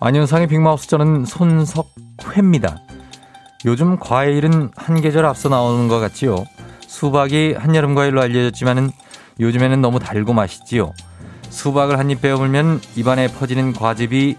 [0.00, 2.78] 안윤상의 빅마우스 저는 손석회입니다.
[3.66, 6.44] 요즘 과일은 한 계절 앞서 나오는 것 같지요.
[6.86, 8.90] 수박이 한여름 과일로 알려졌지만은
[9.38, 10.92] 요즘에는 너무 달고 맛있지요.
[11.50, 14.36] 수박을 한 입 베어물면 입안에 퍼지는 과즙이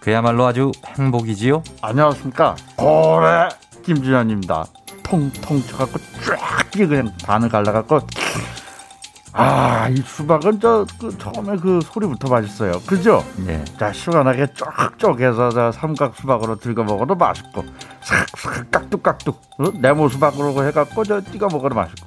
[0.00, 1.62] 그야말로 아주 행복이지요.
[1.80, 3.48] 안녕하십니까 고래
[3.84, 4.66] 김준현입니다
[5.02, 8.00] 통통 쳐갖고 쫙 그냥 반을 갈라갖고
[9.34, 12.72] 아 이 수박은 저 그 처음에 그 소리부터 맛있어요.
[12.86, 13.24] 그죠?
[13.36, 13.62] 네.
[13.78, 17.64] 자 시원하게 쫙쫙해서 저 삼각 수박으로 들고 먹어도 맛있고
[18.00, 19.70] 싹싹 깍둑깍둑 어?
[19.74, 22.06] 네모 수박으로 해갖고 저 찍어 먹어도 맛있고.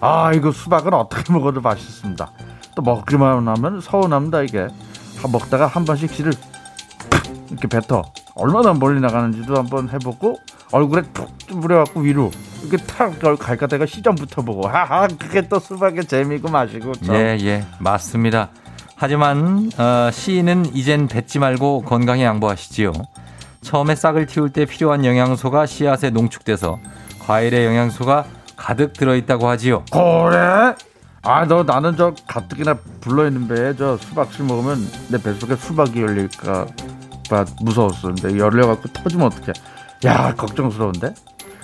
[0.00, 2.30] 아 이거 수박은 어떻게 먹어도 맛있습니다.
[2.76, 4.68] 또 먹기만 하면 서운합니다 이게.
[5.20, 6.32] 한 먹다가 한 번씩 씨를
[7.50, 8.02] 이렇게 뱉어.
[8.36, 10.38] 얼마나 멀리 나가는지도 한번 해보고
[10.72, 11.28] 얼굴에 툭
[11.60, 12.30] 뿌려갖고 위로
[12.62, 17.14] 이렇게 탁 갈까대가 시점 붙어보고 하하 그게 또 수박의 재미고 맛이고 참.
[17.14, 18.50] 예, 예, 맞습니다.
[18.96, 22.92] 하지만 어, 시인은 이젠 뱉지 말고 건강에 양보하시지요.
[23.62, 26.78] 처음에 싹을 틔울 때 필요한 영양소가 씨앗에 농축돼서
[27.20, 28.24] 과일의 영양소가
[28.56, 29.84] 가득 들어있다고 하지요.
[29.90, 30.74] 그래?
[31.22, 34.78] 아 너 나는 저 가뜩이나 불러있는 배에 저 수박씨 먹으면
[35.08, 36.66] 내 뱃속에 수박이 열릴까
[37.28, 39.52] 봐 무서웠어 근데 열려갖고 터지면 어떡해
[40.04, 41.14] 야 걱정스러운데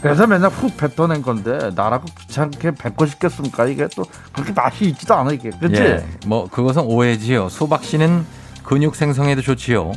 [0.01, 5.33] 그래서 맨날 훅 뱉어낸 건데 나라고 귀찮게 뱉고 싶겠습니까 이게 또 그렇게 맛이 있지도 않아
[5.33, 5.81] 이게 그치?
[5.81, 7.49] 예, 뭐 그것은 오해지요.
[7.49, 8.27] 수박 씨는
[8.65, 9.93] 근육 생성에도 좋지요.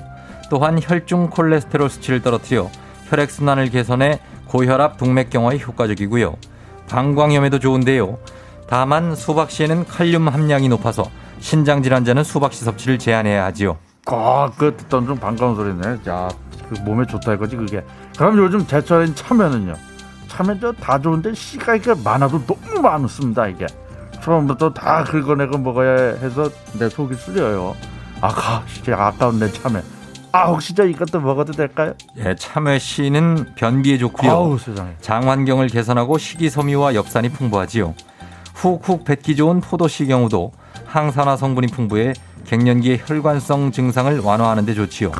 [0.50, 2.70] 또한 혈중 콜레스테롤 수치를 떨어뜨려
[3.10, 6.36] 혈액 순환을 개선해 고혈압, 동맥경화에 효과적이고요.
[6.88, 8.18] 방광염에도 좋은데요.
[8.70, 11.04] 다만 수박 씨에는 칼륨 함량이 높아서
[11.40, 13.78] 신장 질환자는 수박 씨 섭취를 제한해야 하지요.
[14.16, 16.00] 아, 그 듣던 좀 반가운 소리네.
[16.08, 16.30] 야,
[16.70, 17.84] 그 몸에 좋다 이거지 그게.
[18.18, 19.74] 그럼 요즘 제철인 참외는요.
[20.28, 23.66] 참외 저다 좋은데 씨가 이게 많아도 너무 많습니다 이게.
[24.22, 27.76] 처음부터 다 긁어내고 먹어야 해서 내 속이 쓰려요.
[28.20, 29.82] 아가, 진짜 아까운 내 참외.
[30.34, 31.94] 아, 혹시 저 이것도 먹어도 될까요?
[32.18, 34.32] 예, 참외 씨는 변비에 좋고요.
[34.32, 34.92] 아우 세상에.
[35.00, 37.96] 장 환경을 개선하고 식이섬유와 엽산이 풍부하지요.
[38.56, 40.52] 훅훅 뱉기 좋은 포도씨 경우도
[40.86, 42.14] 항산화 성분이 풍부해
[42.48, 45.12] 갱년기의 혈관성 증상을 완화하는 데 좋지요.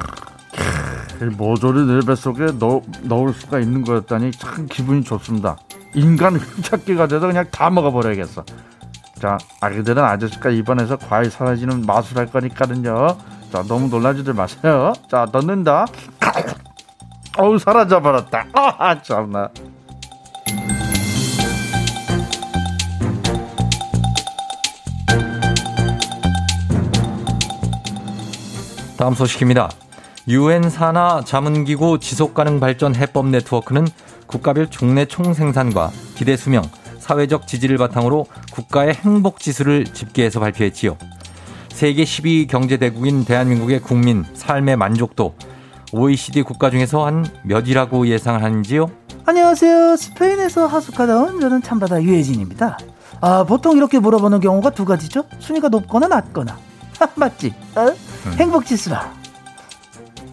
[1.22, 5.58] 이 모조리 내 뱃속에 넣, 넣을 수가 있는 거였다니 참 기분이 좋습니다.
[5.94, 8.44] 인간 흡착기가 돼서 그냥 다 먹어버려야겠어.
[9.20, 13.18] 자, 아기들은 아저씨가 입안에서 과일 사라지는 마술 할 거니까는요.
[13.52, 14.94] 자, 너무 놀라지들 마세요.
[15.10, 15.86] 자, 넣는다.
[17.38, 18.46] 어우, 사라져버렸다.
[18.54, 19.50] 아, 참나.
[28.98, 29.70] 다음 소식입니다.
[30.28, 33.88] 유엔 산하 자문기구 지속가능 발전 해법 네트워크는
[34.26, 36.64] 국가별 종래 총생산과 기대 수명,
[37.00, 40.98] 사회적 지지를 바탕으로 국가의 행복 지수를 집계해서 발표했지요.
[41.70, 45.36] 세계 12위 경제 대국인 대한민국의 국민 삶의 만족도
[45.94, 48.90] OECD 국가 중에서 한 몇이라고 예상을 하는지요?
[49.26, 49.96] 안녕하세요.
[49.96, 52.80] 스페인에서 하숙하다 온 저는 참바다 유혜진입니다.
[53.22, 55.24] 아, 보통 이렇게 물어보는 경우가 두 가지죠.
[55.40, 56.58] 순위가 높거나 낮거나.
[57.16, 57.54] 맞지?
[57.76, 57.94] 어?
[58.28, 58.34] 음.
[58.40, 59.14] 행복 지수라.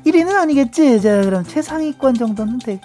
[0.06, 1.00] 1위는 아니겠지.
[1.00, 2.80] 자, 그럼 최상위권 정도는 돼.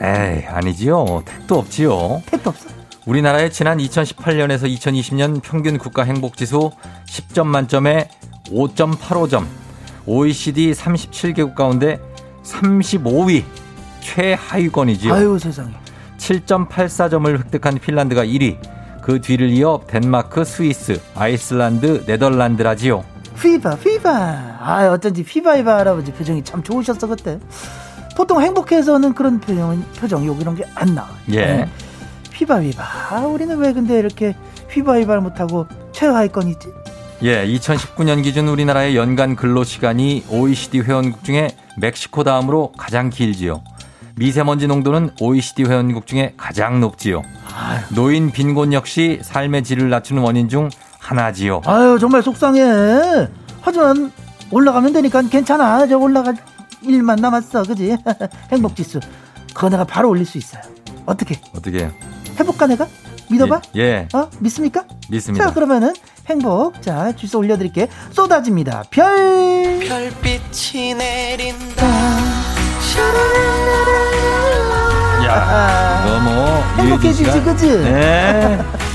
[0.00, 1.22] 에이, 아니지요.
[1.24, 2.22] 택도 없지요.
[2.26, 2.68] 택도 없어.
[3.06, 6.70] 우리나라의 지난 2018년에서 2020년 평균 국가 행복 지수
[7.06, 8.08] 10점 만점에
[8.48, 9.46] 5.85점.
[10.06, 11.98] OECD 37개국 가운데
[12.44, 13.44] 35위
[14.00, 15.14] 최하위권이지요.
[15.14, 15.72] 아유, 세상에.
[16.18, 18.58] 7.84점을 획득한 핀란드가 1위.
[19.02, 23.04] 그 뒤를 이어 덴마크, 스위스, 아이슬란드, 네덜란드라지요.
[23.40, 24.10] 피바, 피바.
[24.60, 27.38] 아, 어쩐지 피바이바 할아버지 표정이 참 좋으셨어, 그때.
[28.16, 31.08] 보통 행복해서는 그런 표정, 표정, 욕 이런 게 안 나와.
[31.30, 31.40] 예.
[31.46, 31.68] 네.
[32.32, 32.82] 휘바휘바.
[33.10, 34.34] 아, 우리는 왜 근데 이렇게
[34.70, 36.68] 휘바휘바를 못하고 최하위권이지?
[37.22, 43.62] 예, 2019년 기준 우리나라의 연간 근로시간이 OECD 회원국 중에 멕시코 다음으로 가장 길지요.
[44.16, 47.22] 미세먼지 농도는 OECD 회원국 중에 가장 높지요.
[47.94, 50.68] 노인 빈곤 역시 삶의 질을 낮추는 원인 중
[51.06, 51.62] 하나지요.
[51.66, 52.60] 아유, 정말 속상해.
[53.60, 54.10] 하지만
[54.50, 55.86] 올라가면 되니까 괜찮아.
[55.86, 56.36] 저 올라갈
[56.82, 57.62] 일만 남았어.
[57.62, 57.96] 그지?
[58.50, 58.98] 행복 지수.
[59.54, 60.62] 그거 내가 바로 올릴 수 있어요.
[61.06, 61.40] 어떻게?
[61.54, 61.90] 어떻게?
[62.40, 62.88] 해볼까 내가?
[63.30, 63.60] 믿어봐?
[63.76, 63.80] 예.
[63.80, 64.08] 예.
[64.14, 64.28] 어?
[64.40, 64.84] 믿습니까?
[65.08, 65.46] 믿습니다.
[65.46, 65.94] 자, 그러면은
[66.28, 66.82] 행복.
[66.82, 67.88] 자, 주소 올려드릴게.
[68.10, 68.82] 쏟아집니다.
[68.90, 69.78] 별.
[69.80, 71.86] 별빛이 내린다.
[75.24, 77.68] 야, 너무 뭐 행복해지지, 그지?
[77.78, 78.58] 네.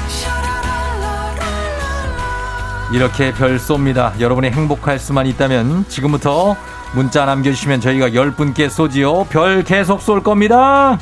[2.94, 4.20] 이렇게 별 쏩니다.
[4.20, 6.56] 여러분이 행복할 수만 있다면 지금부터
[6.94, 9.26] 문자 남겨주시면 저희가 10분께 쏘지요.
[9.30, 11.00] 별 계속 쏠 겁니다.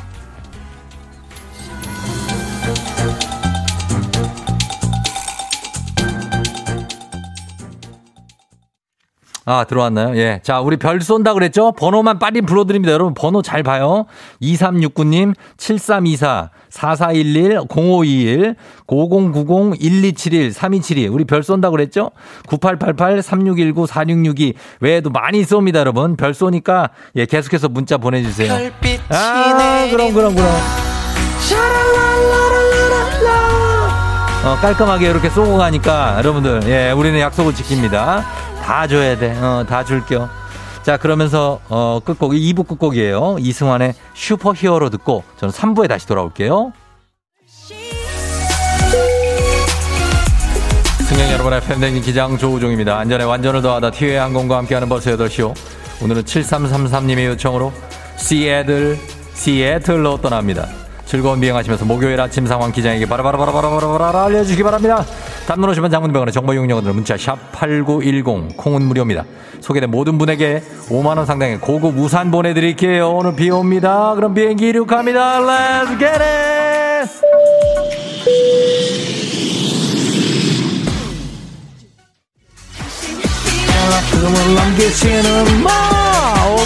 [9.46, 10.16] 아, 들어왔나요?
[10.16, 10.38] 예.
[10.44, 11.72] 자, 우리 별 쏜다 그랬죠?
[11.72, 12.92] 번호만 빨리 불러드립니다.
[12.92, 14.06] 여러분, 번호 잘 봐요.
[14.40, 18.54] 2369님, 7324, 4411, 0521,
[18.86, 21.08] 9090, 1271, 3272.
[21.08, 22.10] 우리 별 쏜다 그랬죠?
[22.48, 24.54] 9888, 3619, 4662.
[24.80, 26.16] 외에도 많이 쏩니다, 여러분.
[26.16, 28.52] 별 쏘니까, 예, 계속해서 문자 보내 주세요.
[29.10, 30.48] 아, 그럼, 그럼, 그럼.
[34.44, 38.24] 어, 깔끔하게 이렇게 쏘고 가니까 여러분들, 예, 우리는 약속을 지킵니다.
[38.62, 39.36] 다 줘야 돼.
[39.38, 40.30] 어, 다 줄게요.
[40.82, 43.36] 자, 그러면서, 어, 끝곡, 2부 끝곡이에요.
[43.38, 46.72] 이승환의 슈퍼 히어로 듣고 저는 3부에 다시 돌아올게요.
[51.08, 52.98] 승객 여러분의 팬데믹 기장 조우종입니다.
[52.98, 55.54] 안전에 완전을 더하다 티웨이 항공과 함께하는 버스 8시오.
[56.02, 57.72] 오늘은 7333님의 요청으로
[58.16, 58.98] 시애들,
[59.34, 60.66] 시애틀로 떠납니다.
[61.04, 65.04] 즐거운 비행하시면서 목요일 아침 상황 기장에게 바라바라바라바라바라 알려주시기 바랍니다.
[65.50, 69.24] 단문 오시면 장문병원의 정보 이용료들은 문자 샵 8910 콩은 무료입니다.
[69.60, 73.10] 소개된 모든 분에게 5만원 상당의 고급 우산 보내드릴게요.
[73.10, 74.14] 오늘 비 옵니다.
[74.14, 75.40] 그럼 비행기 이륙합니다.
[75.40, 77.10] Let's get it!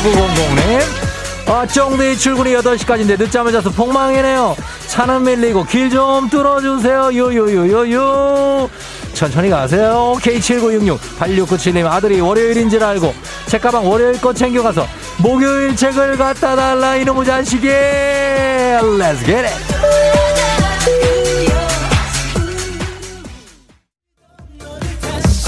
[0.04, 1.04] 5900님
[1.46, 4.56] 아, 쫑디 출근이 8시까지인데 늦잠을 자서 폭망이네요.
[4.94, 7.10] 차는 밀리고 길 좀 뚫어주세요.
[7.14, 8.70] 요요요요요.
[9.12, 10.14] 천천히 가세요.
[10.20, 13.12] K7966-8697님 아들이 월요일인 줄 알고
[13.46, 14.86] 책가방 월요일 거 챙겨가서
[15.18, 17.66] 목요일 책을 갖다 달라 이놈의 자식이.
[17.66, 20.64] Let's get it.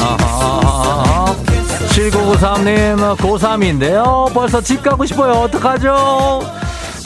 [0.00, 1.34] 아하.
[1.90, 4.32] 7993님, 고3인데요.
[4.32, 5.32] 벌써 집 가고 싶어요.
[5.32, 6.42] 어떡하죠?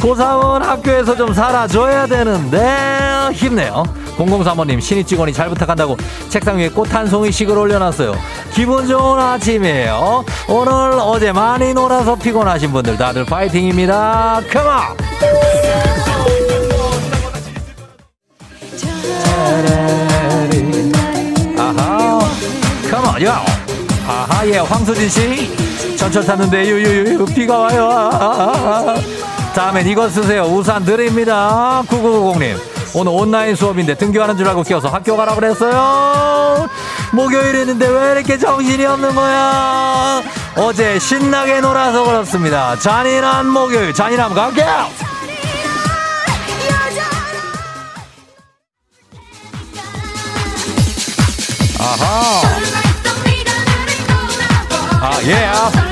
[0.00, 3.84] 고3은 학교에서 좀 살아줘야 되는데, 힘내요.
[4.16, 5.96] 0035님, 신입 직원이 잘 부탁한다고
[6.28, 8.14] 책상 위에 꽃 한 송이씩을 올려놨어요.
[8.52, 10.24] 기분 좋은 아침이에요.
[10.48, 14.40] 오늘 어제 많이 놀아서 피곤하신 분들 다들 파이팅입니다.
[14.50, 14.96] 컴온!
[21.58, 22.18] 아하,
[22.90, 23.32] 컴온, 요!
[24.06, 25.96] 아하, 예, 황소진 씨.
[25.96, 27.88] 전철 탔는데, 유유유, 비가 와요.
[27.90, 29.19] 아, 아, 아.
[29.60, 30.44] 다음엔 이거 쓰세요.
[30.44, 31.82] 우산 드립니다.
[31.86, 32.58] 9990님.
[32.94, 36.66] 오늘 온라인 수업인데 등교하는 줄 알고 끼어서 학교 가라 그랬어요.
[37.12, 40.22] 목요일이었는데 왜 이렇게 정신이 없는 거야?
[40.56, 42.74] 어제 신나게 놀아서 그렇습니다.
[42.78, 44.88] 잔인한 목요일, 잔인함 갈게요!
[51.78, 52.42] 아하.
[55.02, 55.90] 아, 예.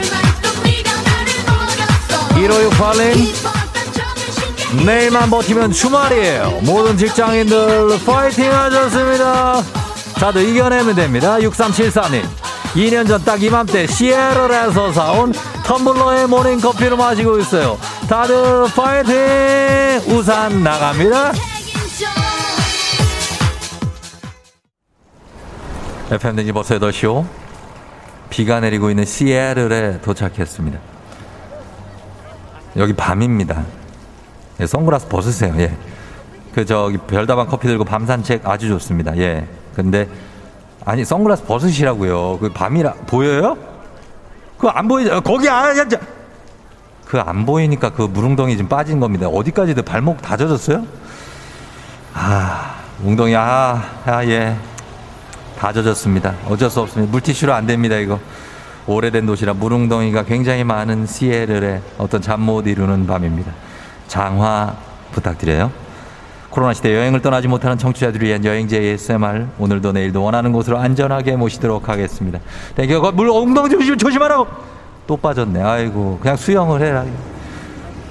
[2.39, 3.58] 1568님.
[4.85, 6.61] 내일만 버티면 주말이에요.
[6.63, 9.63] 모든 직장인들 파이팅 하셨습니다.
[10.15, 11.39] 다들 이겨내면 됩니다.
[11.39, 12.23] 6374님.
[12.75, 15.33] 2년 전 딱 이맘때 시애틀에서 사온
[15.65, 17.79] 텀블러에 모닝 커피를 마시고 있어요.
[18.09, 19.15] 다들 파이팅!
[20.15, 21.33] 우산 나갑니다.
[26.11, 27.25] FM 댕지 버스 8시오.
[28.31, 30.79] 비가 내리고 있는 시에르에 도착했습니다.
[32.77, 33.65] 여기 밤입니다.
[34.61, 35.55] 예, 선글라스 벗으세요.
[35.59, 35.77] 예.
[36.55, 39.17] 그 저기 별다방 커피 들고 밤 산책 아주 좋습니다.
[39.19, 39.47] 예.
[39.75, 40.09] 근데
[40.85, 42.39] 아니 선글라스 벗으시라고요.
[42.41, 43.57] 그 밤이라 보여요?
[44.57, 45.21] 그거 안 보이죠?
[45.21, 45.85] 거기 안 아,
[47.07, 49.29] 그안 보이니까 그 무릉덩이 좀 빠진 겁니다.
[49.29, 50.85] 어디까지도 발목 다 젖었어요?
[52.13, 54.57] 아, 웅덩이 아, 아 예.
[55.59, 56.35] 다 젖었습니다.
[56.49, 57.11] 어쩔 수 없습니다.
[57.11, 58.19] 물티슈로 안 됩니다, 이거.
[58.87, 63.53] 오래된 도시라 무릉덩이가 굉장히 많은 시에르의 어떤 잠 못 이루는 밤입니다.
[64.09, 64.75] 장화
[65.13, 65.71] 부탁드려요.
[66.51, 71.89] 코로나 시대 여행을 떠나지 못하는 청취자들을 위한 여행지 ASMR 오늘도 내일도 원하는 곳으로 안전하게 모시도록
[71.89, 72.41] 하겠습니다.
[72.75, 74.47] 네, 물 엉덩이 좀 조심하라고.
[75.07, 75.63] 또 빠졌네.
[75.63, 77.05] 아이고 그냥 수영을 해라.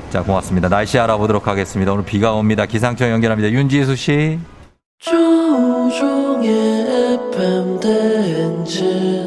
[0.10, 0.70] 자 고맙습니다.
[0.70, 1.92] 날씨 알아보도록 하겠습니다.
[1.92, 2.66] 오늘 비가 옵니다.
[2.66, 3.52] 기상청 연결합니다.
[3.52, 4.40] 윤지수 씨.
[5.00, 6.48] 조종의
[7.34, 9.27] FM 대행진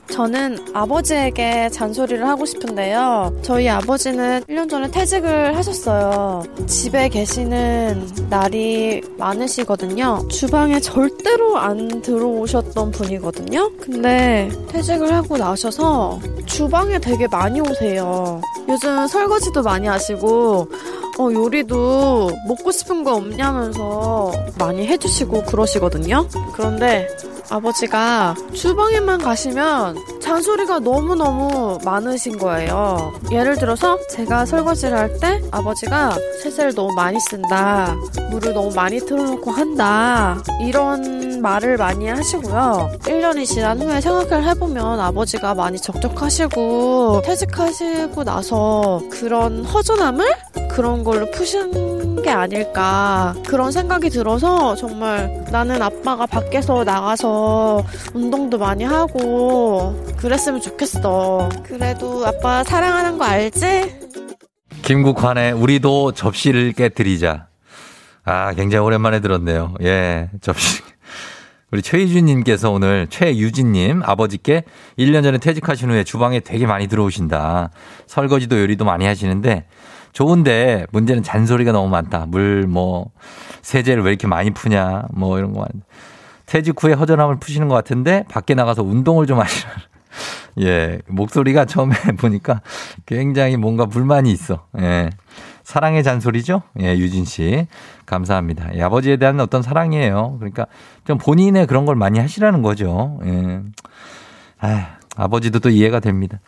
[0.11, 3.39] 저는 아버지에게 잔소리를 하고 싶은데요.
[3.41, 6.43] 저희 아버지는 1년 전에 퇴직을 하셨어요.
[6.67, 10.27] 집에 계시는 날이 많으시거든요.
[10.27, 13.71] 주방에 절대로 안 들어오셨던 분이거든요.
[13.79, 18.41] 근데 퇴직을 하고 나셔서 주방에 되게 많이 오세요.
[18.67, 20.67] 요즘 설거지도 많이 하시고
[21.19, 26.27] 어, 요리도 먹고 싶은 거 없냐면서 많이 해주시고 그러시거든요.
[26.53, 27.07] 그런데
[27.51, 33.11] 아버지가 주방에만 가시면 잔소리가 너무너무 많으신 거예요.
[33.29, 37.93] 예를 들어서 제가 설거지를 할 때 아버지가 세제를 너무 많이 쓴다.
[38.31, 40.41] 물을 너무 많이 틀어놓고 한다.
[40.61, 42.91] 이런 말을 많이 하시고요.
[43.01, 50.25] 1년이 지난 후에 생각을 해보면 아버지가 많이 적적하시고 퇴직하시고 나서 그런 허전함을
[50.71, 57.40] 그런 걸로 푸신 게 아닐까 그런 생각이 들어서 정말 나는 아빠가 밖에서 나가서
[58.13, 61.49] 운동도 많이 하고 그랬으면 좋겠어.
[61.63, 64.09] 그래도 아빠 사랑하는 거 알지?
[64.83, 67.47] 김국환의 우리도 접시를 깨뜨리자.
[68.23, 69.75] 아, 굉장히 오랜만에 들었네요.
[69.81, 70.81] 예, 접시.
[71.71, 74.65] 우리 최희준님께서 오늘 최유진님 아버지께
[74.99, 77.69] 1년 전에 퇴직하신 후에 주방에 되게 많이 들어오신다.
[78.07, 79.65] 설거지도 요리도 많이 하시는데
[80.11, 82.25] 좋은데 문제는 잔소리가 너무 많다.
[82.27, 83.11] 물, 뭐,
[83.61, 85.03] 세제를 왜 이렇게 많이 푸냐.
[85.13, 85.65] 뭐 이런 거.
[86.51, 89.71] 퇴직 후에 허전함을 푸시는 것 같은데 밖에 나가서 운동을 좀 하시라.
[90.59, 92.59] 예, 목소리가 처음에 보니까
[93.05, 94.67] 굉장히 뭔가 불만이 있어.
[94.81, 95.09] 예.
[95.63, 96.63] 사랑의 잔소리죠?
[96.81, 97.67] 예, 유진 씨.
[98.05, 98.75] 감사합니다.
[98.75, 100.35] 예, 아버지에 대한 어떤 사랑이에요.
[100.39, 100.65] 그러니까
[101.05, 103.21] 좀 본인의 그런 걸 많이 하시라는 거죠.
[103.23, 103.61] 예.
[104.59, 106.41] 아, 아버지도 또 이해가 됩니다.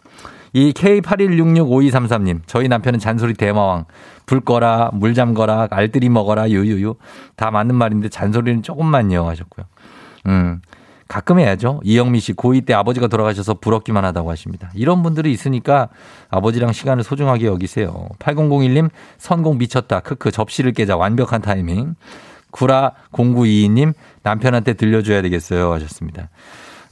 [0.52, 3.86] 이 K81665233님, 저희 남편은 잔소리 대마왕.
[4.26, 6.96] 불 꺼라, 물 잠거라, 알뜰히 먹어라, 유유유.
[7.38, 9.66] 다 맞는 말인데 잔소리는 조금만요 하셨고요.
[10.28, 10.62] 음.
[11.08, 11.82] 가끔 해야죠.
[11.84, 14.72] 이영미 씨 고2 때 아버지가 돌아가셔서 부럽기만 하다고 하십니다.
[14.74, 15.90] 이런 분들이 있으니까
[16.30, 18.08] 아버지랑 시간을 소중하게 여기세요.
[18.20, 20.00] 8001님 선공 미쳤다.
[20.00, 21.96] 크크 접시를 깨자 완벽한 타이밍.
[22.52, 26.30] 구라 0922님 남편한테 들려줘야 되겠어요 하셨습니다.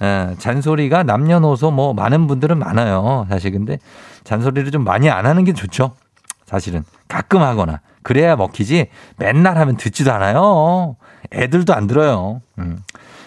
[0.02, 3.26] 에, 잔소리가 남녀노소 뭐 많은 분들은 많아요.
[3.30, 3.80] 사실 근데
[4.24, 5.94] 잔소리를 좀 많이 안 하는 게 좋죠.
[6.46, 10.96] 사실은 가끔 하거나 그래야 먹히지 맨날 하면 듣지도 않아요.
[11.32, 12.42] 애들도 안 들어요.
[12.60, 12.80] 음.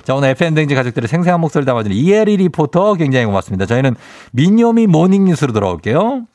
[0.04, 3.64] 자, 오늘 FM댕지 가족들의 생생한 목소리 담아주는 이혜리 리포터 굉장히 고맙습니다.
[3.64, 3.96] 저희는
[4.32, 6.26] 민요미 모닝뉴스로 돌아올게요.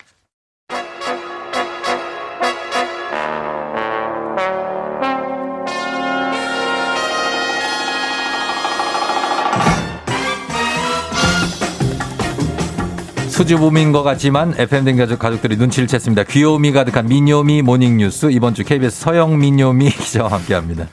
[13.30, 16.28] 수줍음인 것 같지만 FM댕 가족, 가족들이 눈치를 챘습니다.
[16.28, 20.88] 귀여움이 가득한 민요미 모닝뉴스 이번 주 KBS 서영 민요미 기자와 함께합니다.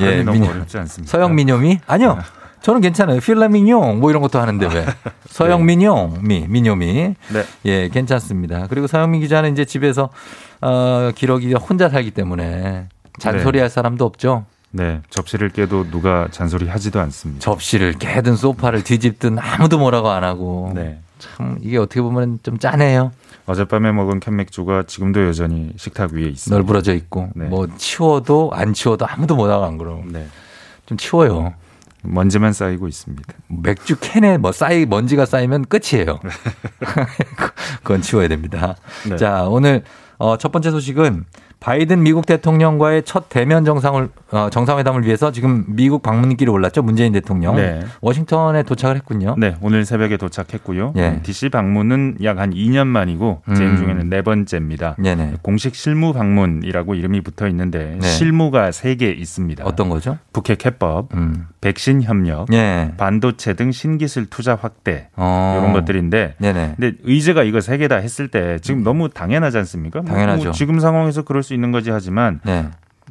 [0.00, 0.50] 예, 너무 민요.
[0.50, 1.10] 어렵지 않습니다.
[1.10, 1.80] 서영 민요미?
[1.86, 2.14] 아니요.
[2.14, 2.20] 네.
[2.62, 3.20] 저는 괜찮아요.
[3.20, 4.86] 필라민용 뭐 이런 것도 하는데 왜?
[5.28, 7.14] 서영민용 미 민요미.
[7.32, 7.44] 네.
[7.64, 8.66] 예, 괜찮습니다.
[8.68, 10.10] 그리고 서영민 기자는 이제 집에서
[10.60, 12.88] 어 기러기 혼자 살기 때문에
[13.20, 13.72] 잔소리 할 네.
[13.72, 14.46] 사람도 없죠.
[14.72, 17.40] 네, 접시를 깨도 누가 잔소리 하지도 않습니다.
[17.40, 20.72] 접시를 깨든 소파를 뒤집든 아무도 뭐라고 안 하고.
[20.74, 20.98] 네.
[21.18, 23.12] 참 이게 어떻게 보면 좀 짠해요.
[23.46, 26.56] 어젯밤에 먹은 캔맥주가 지금도 여전히 식탁 위에 있습니다.
[26.56, 27.46] 널브러져 있고 네.
[27.46, 30.02] 뭐 치워도 안 치워도 아무도 뭐라고 안 그러고.
[30.06, 30.26] 네.
[30.86, 31.54] 좀 치워요.
[32.02, 33.32] 먼지만 쌓이고 있습니다.
[33.48, 36.20] 맥주 캔에 뭐 쌓이 먼지가 쌓이면 끝이에요.
[37.82, 38.76] 그건 치워야 됩니다.
[39.08, 39.16] 네.
[39.16, 39.84] 자 오늘
[40.18, 41.24] 어, 첫 번째 소식은
[41.60, 47.56] 바이든 미국 대통령과의 첫 대면 정상을 어, 정상회담을 위해서 지금 미국 방문길에 올랐죠 문재인 대통령
[47.56, 47.80] 네.
[48.00, 49.34] 워싱턴에 도착을 했군요.
[49.38, 50.92] 네, 오늘 새벽에 도착했고요.
[50.96, 51.20] 예.
[51.22, 53.54] DC 방문은 약 한 2년 만이고 음.
[53.54, 54.96] 재임 중에는 네 번째입니다.
[54.98, 55.36] 네네.
[55.40, 58.06] 공식 실무 방문이라고 이름이 붙어 있는데 네.
[58.06, 59.64] 실무가 세 개 있습니다.
[59.64, 60.18] 어떤 거죠?
[60.34, 61.46] 북핵 해법, 음.
[61.62, 62.92] 백신 협력, 예.
[62.98, 65.58] 반도체 등 신기술 투자 확대 어.
[65.60, 66.74] 이런 것들인데 네네.
[66.78, 70.00] 근데 의제가 이거 세 개 다 했을 때 지금 너무 당연하지 않습니까?
[70.02, 70.44] 뭐, 당연하죠.
[70.44, 72.68] 뭐 지금 상황에서 그럴 수 있는 거지 하지만 네.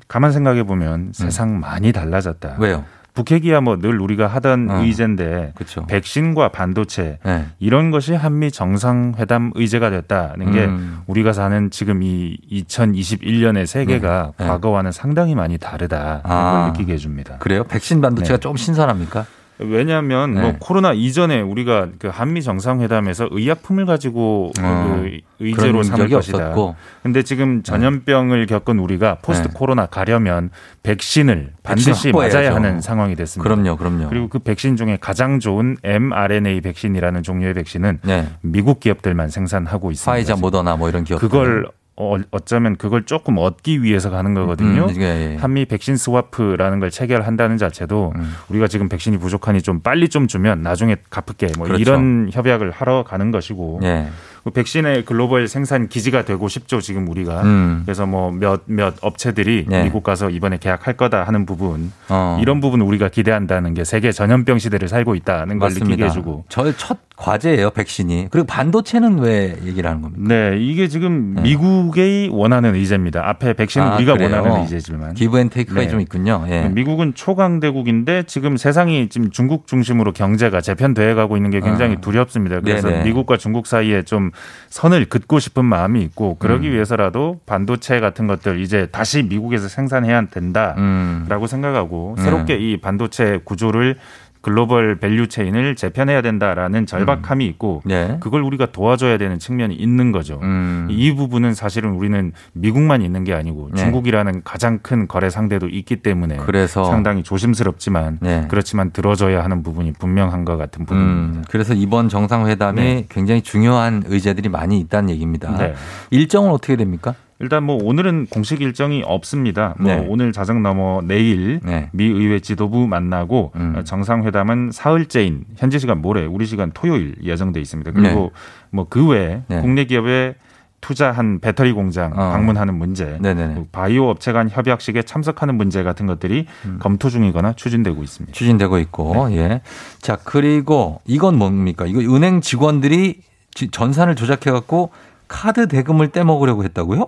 [0.10, 2.58] 가만 생각해 보면 세상 많이 달라졌다.
[2.60, 2.84] 왜요?
[3.14, 4.82] 북핵이야 뭐 늘 우리가 하던 어.
[4.84, 5.86] 의제인데 그렇죠.
[5.88, 7.46] 백신과 반도체 네.
[7.60, 11.00] 이런 것이 한미 정상회담 의제가 됐다는 게 음.
[11.08, 14.44] 우리가 사는 지금 이 2021년의 세계가 네.
[14.44, 14.50] 네.
[14.50, 16.52] 과거와는 상당히 많이 다르다 아.
[16.52, 17.38] 걸 느끼게 해줍니다.
[17.38, 17.64] 그래요?
[17.64, 18.42] 백신 반도체가 네.
[18.42, 19.26] 조금 신선합니까?
[19.60, 20.42] 왜냐하면 네.
[20.42, 25.02] 뭐 코로나 이전에 우리가 그 한미 정상회담에서 의약품을 가지고 어.
[25.02, 26.38] 그 의제로 삼을 것이다.
[26.38, 26.76] 없었고.
[27.04, 29.54] 근데 지금 전염병을 겪은 우리가 포스트 네.
[29.54, 30.50] 코로나 가려면
[30.84, 32.12] 백신을 백신 반드시.
[32.12, 33.50] 맞아야 하는 상황이 됐습니다.
[33.50, 34.10] 그럼요, 그럼요.
[34.10, 38.28] 그리고 그 백신 중에 가장 좋은 mRNA 백신이라는 종류의 백신은 네.
[38.42, 40.12] 미국 기업들만 생산하고 있습니다.
[40.12, 41.20] 화이자, 모더나 뭐 이런 기업.
[41.22, 41.68] 그걸
[41.98, 44.88] 어, 어쩌면 그걸 조금 얻기 위해서 가는 거거든요.
[44.88, 45.38] 음, 예, 예.
[45.38, 48.36] 한미 백신 스와프라는 걸 체결한다는 자체도 음.
[48.50, 51.82] 우리가 지금 백신이 부족하니 좀 빨리 좀 주면 나중에 갚을게 뭐 그렇죠.
[51.82, 54.08] 이런 협약을 하러 가는 것이고 예.
[54.44, 57.82] 그 백신의 글로벌 생산 기지가 되고 싶죠 지금 우리가 음.
[57.84, 59.86] 그래서 뭐 몇몇 업체들이 네.
[59.86, 62.38] 미국 가서 이번에 계약할 거다 하는 부분 어.
[62.40, 66.06] 이런 부분 우리가 기대한다는 게 세계 전염병 시대를 살고 있다는 걸 느끼게 맞습니다.
[66.06, 68.28] 해주고 저의 첫 과제예요, 백신이.
[68.30, 70.24] 그리고 반도체는 왜 얘기를 하는 겁니까?
[70.28, 71.44] 네 이게 지금 네.
[71.44, 74.32] 미국의 원하는 의제입니다 앞에 백신은 아, 우리가 그래요?
[74.32, 75.88] 원하는 의제지만 give and take가 네.
[75.88, 76.46] 좀 있군요.
[76.50, 76.68] 예.
[76.68, 82.02] 미국은 초강대국인데 지금 세상이 지금 중국 중심으로 경제가 재편돼 가고 있는 게 굉장히 아.
[82.02, 82.60] 두렵습니다.
[82.60, 83.06] 그래서 네네.
[83.06, 84.32] 미국과 중국 사이에 좀
[84.70, 86.74] 선을 긋고 싶은 마음이 있고 그러기 음.
[86.74, 91.48] 위해서라도 반도체 같은 것들 이제 다시 미국에서 생산해야 된다라고 음.
[91.48, 92.24] 생각하고 음.
[92.24, 93.98] 새롭게 이 반도체 구조를
[94.46, 98.18] global value chain을 재편해야 된다라는 절박함이 있고 네.
[98.20, 100.40] 그걸 우리가 도와줘야 되는 측면이 있는 거죠.
[100.44, 100.88] 음.
[100.92, 103.82] 이 부분은 사실은 우리는 미국만 있는 게 아니고 네.
[103.82, 108.46] 중국이라는 가장 큰 거래 상대도 있기 때문에 그래서 상당히 조심스럽지만 네.
[108.48, 111.48] 그렇지만 들어줘야 하는 부분이 분명한 것 같은 음, 부분입니다.
[111.50, 113.06] 그래서 이번 정상회담이 네.
[113.10, 115.58] 굉장히 중요한 의제들이 많이 있다는 얘기입니다.
[115.58, 115.74] 네.
[116.12, 117.16] 일정은 어떻게 됩니까?
[117.40, 119.76] 일단 뭐 오늘은 공식 일정이 없습니다.
[119.78, 120.06] 뭐 네.
[120.08, 121.90] 오늘 자정 넘어 내일 네.
[121.92, 123.82] 미 의회 지도부 만나고 음.
[123.84, 127.92] 정상회담은 사흘째인 현지 시간 모레 우리 시간 토요일 예정돼 있습니다.
[127.92, 128.32] 그리고
[128.72, 129.60] 뭐그 외에 네.
[129.62, 130.36] 국내 기업에
[130.80, 132.30] 투자한 배터리 공장 어.
[132.32, 133.54] 방문하는 문제, 네네네.
[133.56, 136.78] 그리고 바이오 업체 간 협약식에 참석하는 문제 같은 것들이 음.
[136.80, 138.32] 검토 중이거나 추진되고 있습니다.
[138.34, 139.38] 추진되고 있고, 네.
[139.38, 139.62] 예.
[140.00, 141.86] 자, 그리고 이건 뭡니까?
[141.88, 143.22] 이거 은행 직원들이
[143.56, 144.92] 지- 전산을 조작해갖고
[145.28, 147.08] 카드 대금을 떼먹으려고 했다고요?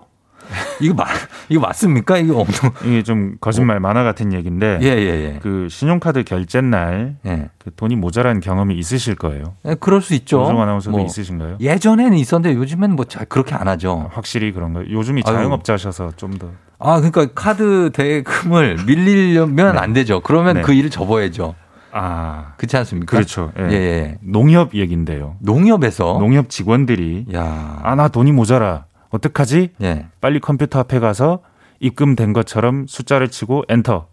[0.80, 1.08] 이거 맞,
[1.50, 2.18] 이거 맞습니까?
[2.18, 2.72] 이거 엄청.
[2.86, 7.30] 이게 좀 거짓말 만화 같은 얘기인데 예, 예, 그 신용카드 결제 날 예.
[7.32, 7.50] 예.
[7.58, 9.56] 그 돈이 모자란 경험이 있으실 거예요.
[9.66, 10.40] 예, 그럴 수 있죠.
[10.40, 11.58] 조정 아나운서도 뭐 있으신가요?
[11.60, 14.10] 예전에는 있었는데 요즘엔 뭐 잘 그렇게 안 하죠.
[14.14, 14.86] 확실히 그런가요?
[14.92, 15.24] 요즘이.
[15.24, 16.50] 자영업자셔서 좀 더.
[16.80, 19.80] 아, 그러니까 카드 대금을 밀리려면 네.
[19.80, 20.20] 안 되죠.
[20.22, 20.62] 그러면 네.
[20.62, 21.56] 그 일을 접어야죠.
[21.92, 23.16] 아, 그렇지 않습니까?
[23.18, 23.52] 그렇죠.
[23.58, 23.64] 예.
[23.72, 24.18] 예, 예.
[24.22, 25.38] 농협 얘긴데요.
[25.40, 27.80] 농협에서 농협 직원들이 야.
[27.82, 28.86] 아, 나 돈이 모자라.
[29.18, 29.72] 어떡하지?
[29.82, 30.08] 예.
[30.22, 31.42] 빨리 컴퓨터 앞에 가서
[31.80, 34.08] 입금된 것처럼 숫자를 치고 엔터.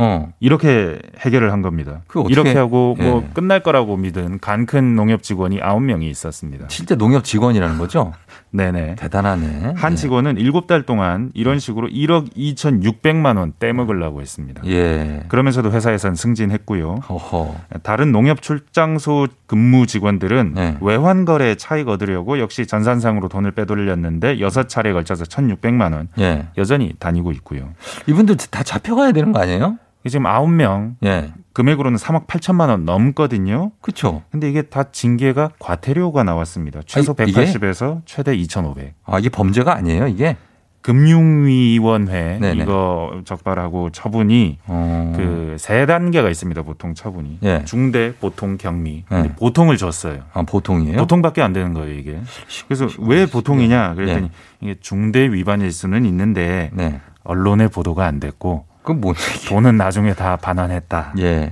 [0.00, 0.32] 어.
[0.40, 2.00] 이렇게 해결을 한 겁니다.
[2.08, 3.30] 어떻게- 이렇게 하고 뭐 예.
[3.34, 6.66] 끝날 거라고 믿은 간 큰 농협 직원이 9명이 있었습니다.
[6.68, 8.12] 실제 농협 직원이라는 거죠?
[8.52, 8.96] 네네.
[8.96, 9.74] 대단하네.
[9.76, 9.96] 한 예.
[9.96, 14.62] 직원은 7달 동안 이런 식으로 1억 2,600만 원 떼먹으려고 했습니다.
[14.66, 15.24] 예.
[15.28, 16.96] 그러면서도 회사에선 승진했고요.
[17.08, 17.54] 허허.
[17.82, 20.76] 다른 농협 출장소 근무 직원들은 네.
[20.80, 26.46] 외환 거래 차익 얻으려고 역시 전산상으로 돈을 빼돌렸는데 여섯 차례에 걸쳐서 1,600만 원 예.
[26.58, 27.70] 여전히 다니고 있고요.
[28.06, 29.78] 이분들 다 잡혀가야 되는 거 아니에요?
[30.08, 31.32] 지금 9명 예.
[31.52, 33.72] 금액으로는 3억 8천만 원 넘거든요.
[33.80, 34.22] 그쵸.
[34.30, 36.80] 근데 이게 다 징계가 과태료가 나왔습니다.
[36.86, 37.44] 최소 아니, 이게?
[37.44, 38.94] 180에서 최대 2,500.
[39.04, 40.36] 아, 이게 범죄가 아니에요, 이게?
[40.82, 42.62] 금융위원회 네네.
[42.62, 45.12] 이거 적발하고 처분이 어.
[45.14, 46.62] 그세 단계가 있습니다.
[46.62, 47.64] 보통 처분이 예.
[47.66, 49.04] 중대, 보통, 경미.
[49.10, 49.32] 네.
[49.36, 50.22] 보통을 줬어요.
[50.32, 50.96] 아, 보통이에요?
[50.96, 52.18] 보통밖에 안 되는 거예요 이게.
[52.66, 54.30] 그래서 왜 보통이냐 그랬더니 네.
[54.62, 57.00] 이게 중대 위반 일 수는 있는데 네.
[57.24, 59.14] 언론의 보도가 안 됐고 그건 뭔
[59.48, 61.14] 돈은 나중에 다 반환했다.
[61.18, 61.50] 예.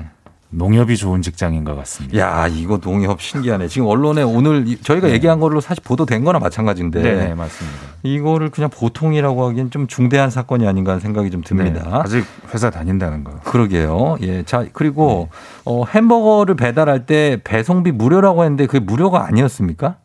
[0.51, 2.19] 농협이 좋은 직장인 것 같습니다.
[2.19, 3.69] 야, 이거 농협 신기하네.
[3.69, 5.13] 지금 언론에 오늘 저희가 네.
[5.13, 7.03] 얘기한 걸로 사실 보도된 거나 마찬가지인데.
[7.03, 7.79] 네, 네, 맞습니다.
[8.03, 11.83] 이거를 그냥 보통이라고 하기엔 좀 중대한 사건이 아닌가 하는 생각이 좀 듭니다.
[11.85, 12.25] 네, 아직
[12.55, 13.33] 회사 다닌다는 거.
[13.41, 14.17] 그러게요.
[14.23, 14.43] 예.
[14.45, 15.39] 자, 그리고 네.
[15.67, 19.97] 어, 햄버거를 배달할 때 배송비 무료라고 했는데 그게 무료가 아니었습니까?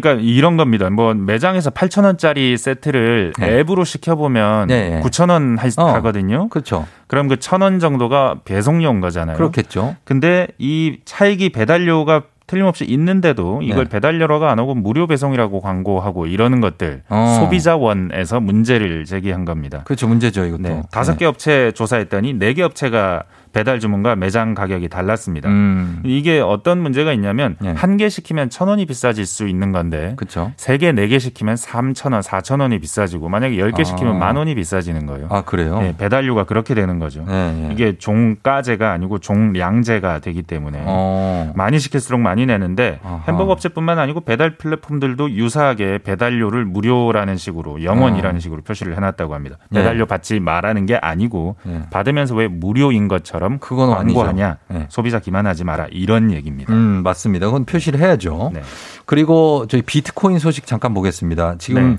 [0.00, 0.88] 그러니까 이런 겁니다.
[0.90, 3.58] 뭐 매장에서 8천 원짜리 세트를 네.
[3.58, 5.00] 앱으로 시켜보면 네.
[5.04, 6.48] 9천 원 어, 하거든요.
[6.48, 6.86] 그렇죠.
[7.06, 9.36] 그럼 그 천 원 정도가 배송료인 거잖아요.
[9.36, 9.96] 그렇겠죠.
[10.04, 13.90] 근데 이 차익이 배달료가 틀림없이 있는데도 이걸 네.
[13.90, 17.38] 배달료가 안 오고 무료 배송이라고 광고하고 이러는 것들 어.
[17.40, 19.82] 소비자원에서 문제를 제기한 겁니다.
[19.84, 20.06] 그렇죠.
[20.08, 20.62] 문제죠, 이것도.
[20.62, 20.82] 네.
[20.90, 23.22] 다섯 개 업체 조사했더니 네 개 업체가
[23.52, 25.48] 배달 주문과 매장 가격이 달랐습니다.
[25.48, 26.00] 음.
[26.04, 27.74] 이게 어떤 문제가 있냐면 네.
[27.76, 30.16] 한개 시키면 천 원이 비싸질 수 있는 건데
[30.56, 34.18] 세 개, 네 개 시키면 삼천 원, 사천 원이 비싸지고 만약에 열 개 시키면 아.
[34.18, 35.26] 만 원이 비싸지는 거예요.
[35.30, 35.80] 아 그래요?
[35.80, 37.24] 네, 배달료가 그렇게 되는 거죠.
[37.26, 37.68] 네, 네.
[37.72, 41.52] 이게 종가제가 아니고 종량제가 되기 때문에 어.
[41.54, 43.22] 많이 시킬수록 많이 내는데 아하.
[43.28, 48.40] 햄버거 업체뿐만 아니고 배달 플랫폼들도 유사하게 배달료를 무료라는 식으로 영원이라는 어.
[48.40, 49.56] 식으로 표시를 해놨다고 합니다.
[49.70, 49.80] 네.
[49.80, 51.82] 배달료 받지 말라는 게 아니고 네.
[51.90, 54.86] 받으면서 왜 무료인 것처럼 것처럼 그건 광고하냐 네.
[54.88, 56.72] 소비자 기만하지 마라 이런 얘기입니다.
[56.72, 57.46] 음, 맞습니다.
[57.46, 58.52] 그건 표시를 해야죠.
[58.54, 58.62] 네.
[59.04, 61.56] 그리고 저희 비트코인 소식 잠깐 보겠습니다.
[61.58, 61.98] 지금 네.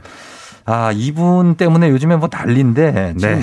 [0.65, 3.41] 아 이분 때문에 요즘에 뭐 난리인데 네.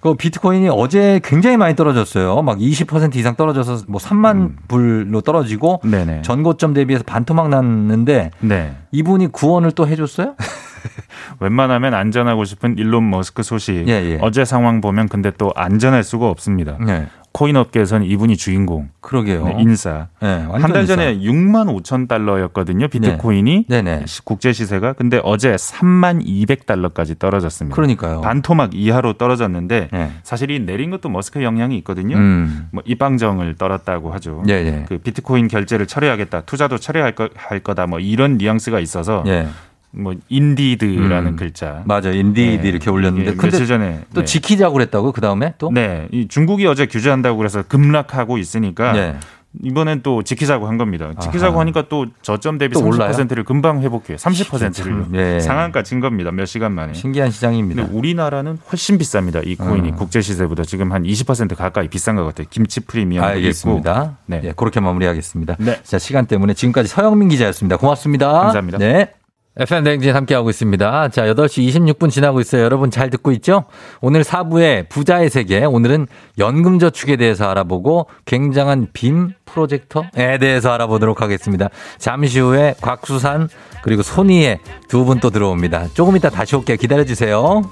[0.00, 2.42] 그 비트코인이 어제 굉장히 많이 떨어졌어요.
[2.42, 4.56] 막 20% 이상 떨어져서 뭐 3만 음.
[4.68, 6.22] 불로 떨어지고 네네.
[6.22, 8.76] 전고점 대비해서 반토막 났는데 네.
[8.92, 10.36] 이분이 구원을 또 해줬어요?
[11.40, 13.88] 웬만하면 안전하고 싶은 일론 머스크 소식.
[13.88, 14.18] 예, 예.
[14.20, 16.78] 어제 상황 보면 근데 또 안전할 수가 없습니다.
[16.86, 17.06] 예.
[17.34, 18.90] 코인 업계에서는 이분이 주인공.
[19.00, 19.44] 그러게요.
[19.44, 20.06] 네, 인사.
[20.22, 22.86] 네, 한달 전에 6만 5천 달러였거든요.
[22.86, 23.82] 비트코인이 네.
[23.82, 24.04] 네.
[24.22, 24.92] 국제 시세가.
[24.92, 27.74] 근데 어제 3만 200 달러까지 떨어졌습니다.
[27.74, 28.20] 그러니까요.
[28.20, 30.12] 반토막 이하로 떨어져졌는데 네.
[30.22, 32.16] 사실 이 내린 것도 머스크 영향이 있거든요.
[32.16, 32.68] 음.
[32.70, 34.44] 뭐 입방정을 떨었다고 하죠.
[34.46, 34.84] 네, 네.
[34.88, 36.42] 그 비트코인 결제를 철회하겠다.
[36.42, 37.88] 투자도 철회할 거, 할 거다.
[37.88, 39.48] 뭐 이런 뉘앙스가 있어서 네.
[39.96, 41.36] 뭐 indeed라는 음.
[41.36, 41.82] 글자.
[41.86, 42.10] 맞아.
[42.10, 42.68] indeed 네.
[42.68, 44.24] 이렇게 올렸는데 예, 근데 전에 또 네.
[44.24, 45.70] 지키자고 그랬다고 그다음에 또?
[45.72, 46.08] 네.
[46.10, 49.16] 이 중국이 어제 규제한다고 그래서 급락하고 있으니까 네.
[49.62, 51.12] 이번엔 또 지키자고 한 겁니다.
[51.20, 51.60] 지키자고 아하.
[51.60, 54.16] 하니까 또 저점 대비 또 30%를 금방 회복해요.
[54.16, 55.38] 30%를 네.
[55.40, 56.32] 상한가 친 겁니다.
[56.32, 56.92] 몇 시간 만에.
[56.92, 57.86] 신기한 시장입니다.
[57.92, 59.46] 우리나라는 훨씬 비쌉니다.
[59.46, 59.94] 이 코인이 음.
[59.94, 62.48] 국제 시세보다 지금 한 20% 가까이 비싼 것 같아요.
[62.50, 64.02] 김치 프리미엄 알겠습니다.
[64.02, 64.14] 있고.
[64.26, 64.40] 네.
[64.40, 65.56] 네, 그렇게 마무리하겠습니다.
[65.60, 65.80] 네.
[65.84, 67.76] 자, 시간 때문에 지금까지 서영민 기자였습니다.
[67.76, 68.32] 고맙습니다.
[68.32, 68.78] 감사합니다.
[68.78, 69.12] 네.
[69.56, 71.08] FM 댕진 함께하고 있습니다.
[71.10, 72.62] 자, 8시 26분 지나고 있어요.
[72.62, 73.64] 여러분 잘 듣고 있죠?
[74.00, 75.64] 오늘 4부에 부자의 세계.
[75.64, 81.68] 오늘은 연금저축에 대해서 알아보고 굉장한 빔 프로젝터에 대해서 알아보도록 하겠습니다.
[81.98, 83.48] 잠시 후에 곽수산
[83.82, 85.88] 그리고 손희애 두분 또 들어옵니다.
[85.94, 86.76] 조금 이따 다시 올게요.
[86.76, 87.62] 기다려주세요.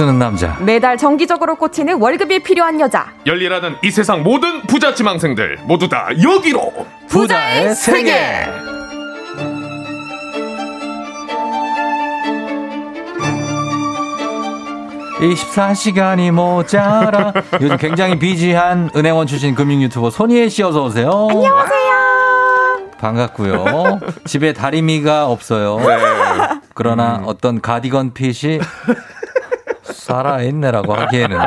[0.00, 0.56] 쓰는 남자.
[0.60, 3.12] 매달 정기적으로 꽂히는 월급이 필요한 여자.
[3.26, 6.72] 열일하는 이 세상 모든 부자 지망생들 모두 다 여기로.
[7.06, 8.46] 부자의 세계.
[15.18, 17.34] 24시간이 모자라.
[17.60, 21.28] 요즘 굉장히 비지한 은행원 출신 금융 유튜버 손희애 씨 어서 오세요.
[21.30, 21.90] 안녕하세요.
[22.96, 24.00] 반갑고요.
[24.24, 25.78] 집에 다리미가 없어요.
[25.80, 25.98] 네.
[26.72, 27.24] 그러나 음.
[27.26, 28.60] 어떤 가디건 핏이
[30.10, 31.38] 살아있네라고 하기에는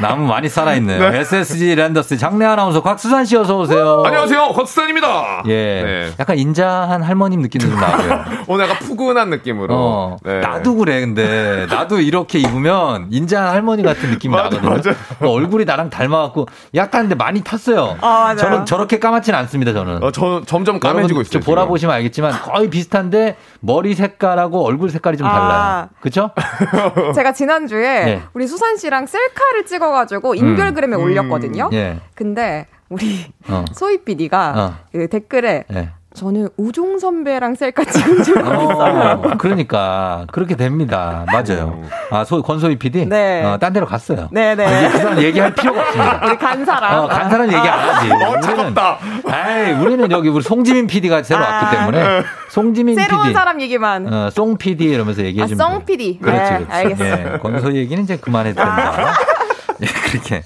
[0.00, 1.10] 나무 많이 살아있네요.
[1.10, 1.18] 네.
[1.20, 4.02] SSG 랜더스 장례 아나운서 곽수산 씨 어서 오세요.
[4.04, 4.48] 안녕하세요.
[4.54, 5.42] 곽수산입니다.
[5.46, 5.50] 예.
[5.82, 6.12] 네.
[6.20, 8.24] 약간 인자한 할머님 느낌도 좀 나고요.
[8.46, 9.74] 오늘 약간 푸근한 느낌으로.
[9.74, 10.40] 어, 네.
[10.40, 11.00] 나도 그래.
[11.00, 14.70] 근데 나도 이렇게 입으면 인자한 할머니 같은 느낌이 맞아, 나거든요.
[14.70, 14.90] 맞아.
[15.18, 17.96] 뭐 얼굴이 나랑 닮아갖고 약간 근데 많이 탔어요.
[18.00, 19.72] 아, 저는 저렇게 까맣진 않습니다.
[19.72, 20.02] 저는.
[20.04, 21.42] 어, 저 점점 까매지고 있어요.
[21.42, 25.50] 보라 보시면 알겠지만 거의 비슷한데 머리 색깔하고 얼굴 색깔이 좀 달라요.
[25.50, 25.88] 아.
[26.00, 26.30] 그렇죠?
[27.14, 28.22] 제가 지난 주에 네.
[28.34, 31.02] 우리 수산 씨랑 셀카를 찍어 찍어가지고 인별그램에 음.
[31.02, 31.68] 올렸거든요.
[31.72, 31.74] 음.
[31.74, 32.00] 예.
[32.14, 33.64] 근데 우리 어.
[33.72, 34.84] 소희 PD가 어.
[34.92, 35.90] 그 댓글에 예.
[36.18, 39.22] 저는 우종 선배랑 셀카 찍은 줄 알았어요.
[39.24, 41.24] 어, 그러니까 그렇게 됩니다.
[41.28, 41.80] 맞아요.
[42.10, 43.06] 아, 소, 권소희 PD?
[43.06, 43.44] 네.
[43.44, 44.28] 어, 딴 데로 갔어요.
[44.32, 44.66] 네, 네.
[44.66, 46.20] 아, 그 사람 얘기할 필요가 없습니다.
[46.26, 47.04] 우리 간 사람.
[47.04, 48.10] 어, 간 사람 얘기 안 하지.
[48.10, 48.98] 어, 차갑다.
[49.28, 52.24] 에이, 우리는 여기 우리 송지민 PD가 새로 아, 왔기 때문에 네.
[52.50, 53.34] 송지민 새로운 PD.
[53.34, 54.12] 사람 얘기만.
[54.12, 56.18] 어, 송 PD 이러면서 얘기해 주면 아, 송 PD.
[56.18, 56.66] 그렇지, 그렇지.
[56.68, 57.34] 네, 알겠습니다.
[57.34, 59.14] 예, 권소희 얘기는 이제 그만해도 된다.
[59.82, 60.42] 예, 그렇게.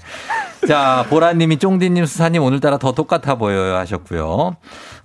[0.67, 4.55] 자, 보라님이 쫑디님, 수사님 오늘따라 더 똑같아 보여요 하셨고요.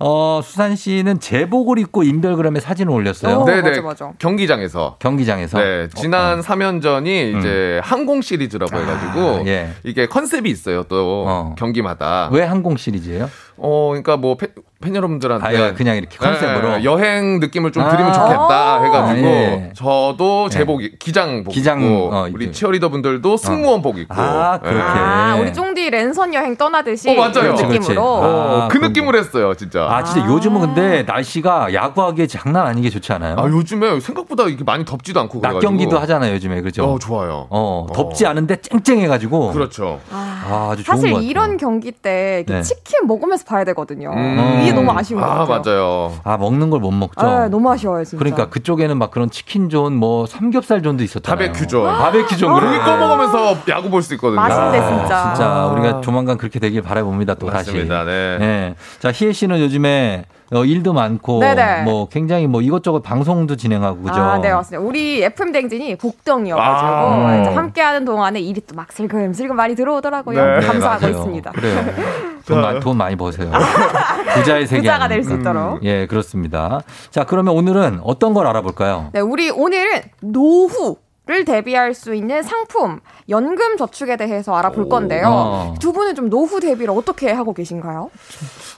[0.01, 3.43] 어, 수산 씨는 제복을 입고 인별그램에 사진을 올렸어요.
[3.43, 3.61] 네네.
[3.61, 4.13] 맞아, 맞아.
[4.17, 4.95] 경기장에서.
[4.99, 5.59] 경기장에서.
[5.59, 5.87] 네.
[5.93, 6.41] 지난 어.
[6.41, 7.39] 3연전이 음.
[7.39, 9.71] 이제 항공 시리즈라고 해 가지고 아, 예.
[9.83, 10.83] 이게 컨셉이 있어요.
[10.83, 11.55] 또 어.
[11.57, 12.29] 경기마다.
[12.31, 13.29] 왜 항공 시리즈예요?
[13.61, 14.49] 어, 그러니까 뭐 팬,
[14.81, 19.71] 팬 여러분들한테 아, 그냥 이렇게 컨셉으로 네, 여행 느낌을 좀 아~ 드리면 좋겠다 해가지고 예.
[19.75, 20.57] 저도 네.
[20.57, 20.91] 제복 네.
[20.97, 26.33] 기장복 기장 입고 어, 우리 치어리더 분들도 승무원복 입고 아 그렇게 아, 우리 쫑디 랜선
[26.33, 27.55] 여행 떠나듯이 어, 맞아요.
[27.55, 29.88] 그 느낌으로 어, 아, 그 느낌으로 했어요 진짜.
[29.89, 33.35] 아 진짜 요즘은 근데 날씨가 야구하기에 장난 아니게 좋지 않아요?
[33.37, 36.83] 아 요즘에 생각보다 이렇게 많이 덥지도 않고 낮 경기도 하잖아요 요즘에 그죠?
[36.85, 37.47] 어 좋아요.
[37.49, 39.99] 어 덥지 않은데 쨍쨍해가지고 그렇죠.
[40.11, 42.61] 아, 주 사실 이런 경기 때 네.
[42.61, 44.11] 치킨 먹으면서 봐야 되거든요.
[44.11, 44.59] 음.
[44.63, 45.59] 이게 너무 아쉬운 것 아, 같아요.
[45.79, 46.13] 맞아요.
[46.23, 47.27] 아, 먹는 걸 못 먹죠.
[47.27, 48.17] 아, 너무 아쉬워요, 진짜.
[48.19, 51.49] 그러니까 그쪽에는 막 그런 치킨 존, 뭐 삼겹살 존도 있었잖아요.
[51.49, 51.83] 바베큐 존.
[51.85, 52.53] 바베큐 존.
[52.53, 54.39] 고기 꺼 먹으면서 야구 볼 수 있거든요.
[54.39, 55.17] 맛있는데 진짜.
[55.17, 57.35] 아, 진짜 우리가 조만간 그렇게 되길 바라봅니다.
[57.35, 58.05] 또 맞습니다.
[58.05, 58.09] 다시.
[58.09, 58.37] 네.
[58.39, 58.75] 네.
[58.99, 61.83] 자, 희애 씨는 요즘 에 어, 일도 많고 네네.
[61.83, 64.15] 뭐 굉장히 뭐 이것저것 방송도 진행하고 그죠?
[64.19, 64.83] 아, 네 맞습니다.
[64.83, 70.59] 우리 FM 대행진이 복덩이여가지고 아~ 함께하는 동안에 일이 또 막 슬금 슬금 많이 들어오더라고요.
[70.59, 70.65] 네.
[70.65, 71.51] 감사하고 네, 있습니다.
[71.51, 71.85] 그래요.
[72.47, 73.51] 돈, 마, 돈 많이 버세요.
[74.33, 75.73] 부자의 세계 부자가 될 수 있도록.
[75.75, 76.81] 음, 예, 그렇습니다.
[77.11, 79.09] 자, 그러면 오늘은 어떤 걸 알아볼까요?
[79.13, 80.95] 네, 우리 오늘은 노후
[81.29, 85.27] 를 대비할 수 있는 상품 연금 저축에 대해서 알아볼 건데요.
[85.27, 85.75] 어.
[85.79, 88.09] 두 분은 좀 노후 대비를 어떻게 하고 계신가요?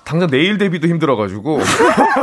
[0.03, 1.59] 당장 내일 대비도 힘들어가지고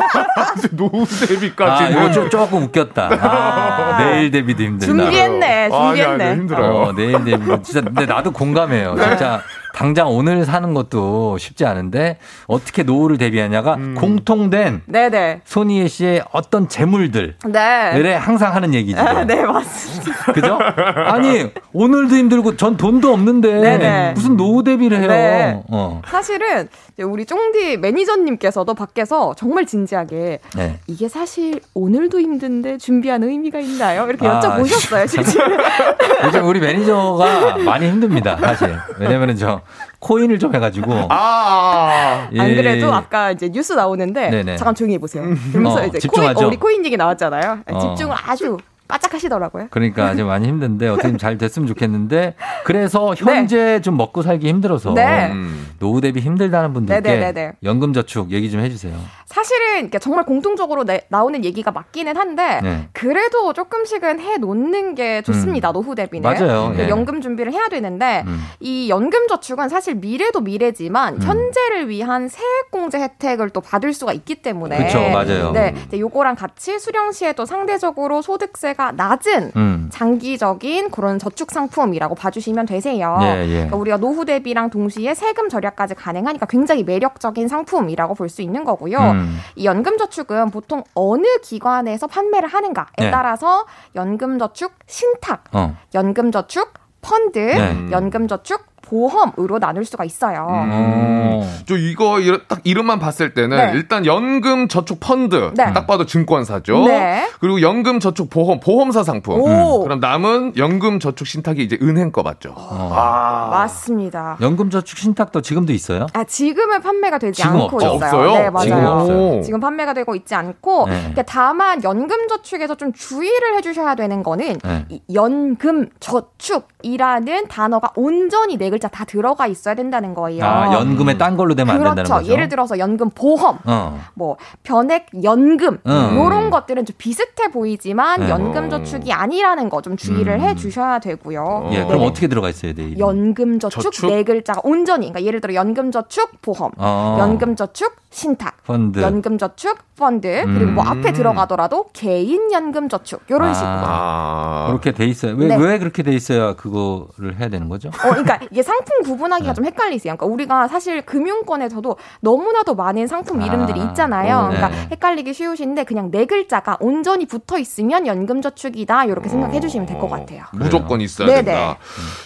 [0.77, 3.09] 노후 대비까지 아, 이거 좀 조금 웃겼다.
[3.11, 4.85] 아, 내일 대비도 힘들다.
[4.85, 6.05] 준비했네, 준비했네.
[6.05, 6.73] 아니, 아니, 힘들어요.
[6.75, 8.97] 어, 내일 대비 진짜 근데 나도 공감해요.
[8.97, 9.09] 네.
[9.09, 9.41] 진짜
[9.79, 12.19] 당장 오늘 사는 것도 쉽지 않은데
[12.49, 13.95] 어떻게 노후를 대비하냐가 음.
[13.95, 15.43] 공통된 네네.
[15.45, 18.17] 손희애 씨의 어떤 재물들 네.
[18.17, 18.99] 항상 하는 얘기죠.
[18.99, 20.33] 아, 네 맞습니다.
[20.33, 20.59] 그죠?
[21.07, 24.13] 아니 오늘도 힘들고 전 돈도 없는데 네네.
[24.15, 25.07] 무슨 노후 대비를 해요.
[25.07, 25.63] 네.
[25.69, 26.03] 어.
[26.09, 26.69] 사실은
[26.99, 30.81] 우리 쫑디 매니저님께서도 밖에서 정말 진지하게 네.
[30.89, 34.09] 이게 사실 오늘도 힘든데 준비한 의미가 있나요?
[34.09, 35.07] 이렇게 아, 여쭤보셨어요.
[36.25, 38.37] 요즘 우리 매니저가 많이 힘듭니다.
[38.39, 39.61] 사실 왜냐면은 저
[40.01, 40.93] 코인을 좀 해가지고.
[40.93, 42.41] 아, 아, 예.
[42.41, 44.57] 안 그래도 아까 이제 뉴스 나오는데 네네.
[44.57, 45.25] 잠깐 조용히 해보세요.
[45.53, 46.35] 그러면서 어, 이제 집중하죠.
[46.35, 47.61] 코인, 어, 우리 코인 얘기 나왔잖아요.
[47.67, 47.79] 어.
[47.79, 49.67] 집중을 아주 바짝 하시더라고요.
[49.71, 52.35] 그러니까 좀 많이 힘든데 어떻게 잘 됐으면 좋겠는데
[52.65, 53.25] 그래서 네.
[53.25, 53.81] 현재 네.
[53.83, 55.31] 좀 먹고 살기 힘들어서 네.
[55.79, 57.53] 노후 대비 힘들다는 분들께 네네네네.
[57.65, 58.95] 연금 저축 얘기 좀 해주세요.
[59.29, 62.89] 사실은 정말 공통적으로 내, 나오는 얘기가 맞기는 한데 네.
[62.93, 65.71] 그래도 조금씩은 해 놓는 게 좋습니다.
[65.71, 65.73] 음.
[65.75, 66.73] 노후 대비는 맞아요.
[66.75, 66.89] 그 네.
[66.89, 68.41] 연금 준비를 해야 되는데 음.
[68.61, 71.23] 이 연금 저축은 사실 미래도 미래지만 음.
[71.23, 75.53] 현재를 위한 세액공제 혜택을 또 받을 수가 있기 때문에 그렇죠, 맞아요.
[75.53, 79.89] 네, 요거랑 같이 수령 시에도 상대적으로 소득세 가치가 낮은 음.
[79.91, 83.19] 장기적인 그런 저축 상품이라고 봐주시면 되세요.
[83.23, 83.53] 예, 예.
[83.55, 88.99] 그러니까 우리가 노후 대비랑 동시에 세금 절약까지 가능하니까 굉장히 매력적인 상품이라고 볼 수 있는 거고요.
[89.19, 89.39] 음.
[89.57, 93.11] 이 연금 저축은 보통 어느 기관에서 판매를 하는가에 네.
[93.11, 95.77] 따라서 연금 저축 신탁, 어.
[95.95, 97.91] 연금 저축 펀드, 네.
[97.91, 100.47] 연금 저축 보험으로 나눌 수가 있어요.
[100.49, 101.43] 음.
[101.67, 102.19] 저 이거
[102.49, 103.73] 딱 이름만 봤을 때는 네.
[103.75, 105.73] 일단 연금 저축 펀드 네.
[105.73, 106.87] 딱 봐도 증권사죠.
[106.87, 107.29] 네.
[107.41, 109.47] 그리고 연금 저축 보험 보험사 상품.
[109.47, 109.83] 음.
[109.83, 112.55] 그럼 남은 연금 저축 신탁이 이제 은행 거 맞죠?
[112.57, 112.91] 어.
[112.95, 113.49] 아.
[113.51, 114.37] 맞습니다.
[114.41, 116.07] 연금 저축 신탁도 지금도 있어요?
[116.13, 117.95] 아 지금은 판매가 되지 지금 않고 없죠.
[117.95, 117.95] 있어요.
[117.95, 118.33] 없어요?
[118.33, 118.65] 네 맞아요.
[118.65, 119.43] 지금, 없어요.
[119.43, 120.99] 지금 판매가 되고 있지 않고 네.
[120.99, 124.87] 그러니까 다만 연금 저축에서 좀 주의를 해주셔야 되는 거는 네.
[125.13, 130.45] 연금 저축이라는 단어가 온전히 내 글자 다 들어가 있어야 된다는 거예요.
[130.45, 131.91] 아, 연금에 딴 걸로 되면 그렇죠.
[131.91, 132.33] 안 된다는 거죠.
[132.33, 133.99] 예를 들어서 연금 보험, 어.
[134.15, 136.11] 뭐 변액 연금 음.
[136.13, 138.29] 이런 것들은 좀 비슷해 보이지만 네.
[138.31, 140.41] 연금 저축이 아니라는 거 좀 주의를 음.
[140.41, 141.69] 해 주셔야 되고요.
[141.73, 142.07] 예, 그럼 네.
[142.07, 142.95] 어떻게 들어가 있어야 돼요?
[142.99, 147.17] 연금 저축, 네 글자가 온전히 그러니까 예를 들어 연금 저축 보험, 어.
[147.21, 149.01] 연금 저축 신탁, 펀드.
[149.01, 151.13] 연금 저축 펀드 그리고 뭐 앞에 음.
[151.13, 153.55] 들어가더라도 개인 연금 저축 이런 아.
[153.55, 154.65] 식으로 아.
[154.69, 155.35] 그렇게 돼 있어요.
[155.37, 155.65] 왜왜 네.
[155.65, 157.89] 왜 그렇게 돼 있어야 그거를 해야 되는 거죠?
[157.89, 159.55] 어, 그러니까 이게 상품 구분하기가 네.
[159.55, 160.17] 좀 헷갈리세요.
[160.17, 163.85] 그러니까 우리가 사실 금융권에서도 너무나도 많은 상품 이름들이 아.
[163.85, 164.47] 있잖아요.
[164.47, 164.57] 오, 네.
[164.57, 169.99] 그러니까 헷갈리기 쉬우신데 그냥 네 글자가 온전히 붙어 있으면 연금 저축이다 이렇게 생각해 주시면 될
[170.01, 170.43] 것 같아요.
[170.53, 171.43] 무조건 있어야 네네.
[171.43, 171.77] 된다.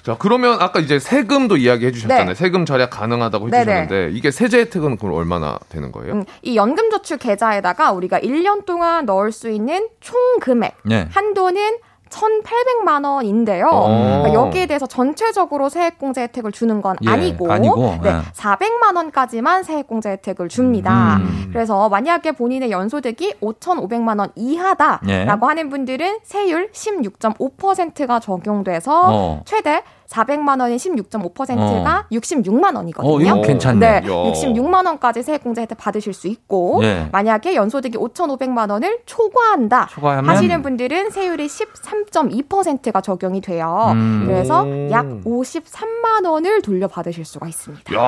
[0.03, 2.29] 자 그러면 아까 이제 세금도 이야기해 주셨잖아요.
[2.29, 2.35] 네.
[2.35, 6.15] 세금 절약 가능하다고 해주셨는데 이게 세제 혜택은 그럼 얼마나 되는 거예요?
[6.15, 11.09] 음, 이 연금 저축 계좌에다가 우리가 1년 동안 넣을 수 있는 총 금액 네.
[11.11, 11.77] 한도는
[12.13, 13.67] 1,800만 원인데요.
[13.67, 13.89] 어.
[13.89, 18.33] 그러니까 여기에 대해서 전체적으로 세액공제 혜택을 주는 건 예, 아니고, 아니고 네, 예.
[18.33, 21.17] 400만 원까지만 세액공제 혜택을 줍니다.
[21.17, 21.49] 음.
[21.53, 25.27] 그래서 만약에 본인의 연소득이 5,500만 원 이하다라고 예.
[25.27, 29.43] 하는 분들은 세율 16.5%가 적용돼서 어.
[29.45, 29.83] 최대
[30.13, 32.15] 400만 원인 16.5%가 어.
[32.15, 33.33] 66만 원이거든요.
[33.33, 34.01] 어, 괜찮네.
[34.01, 37.09] 네, 66만 원까지 세액공제 혜택 받으실 수 있고 네.
[37.11, 40.29] 만약에 연소득이 5,500만 원을 초과한다 초과하면?
[40.29, 43.91] 하시는 분들은 세율이 13.2%가 적용이 돼요.
[43.93, 44.25] 음.
[44.27, 47.95] 그래서 약 53만 원을 돌려받으실 수가 있습니다.
[47.95, 48.01] 야,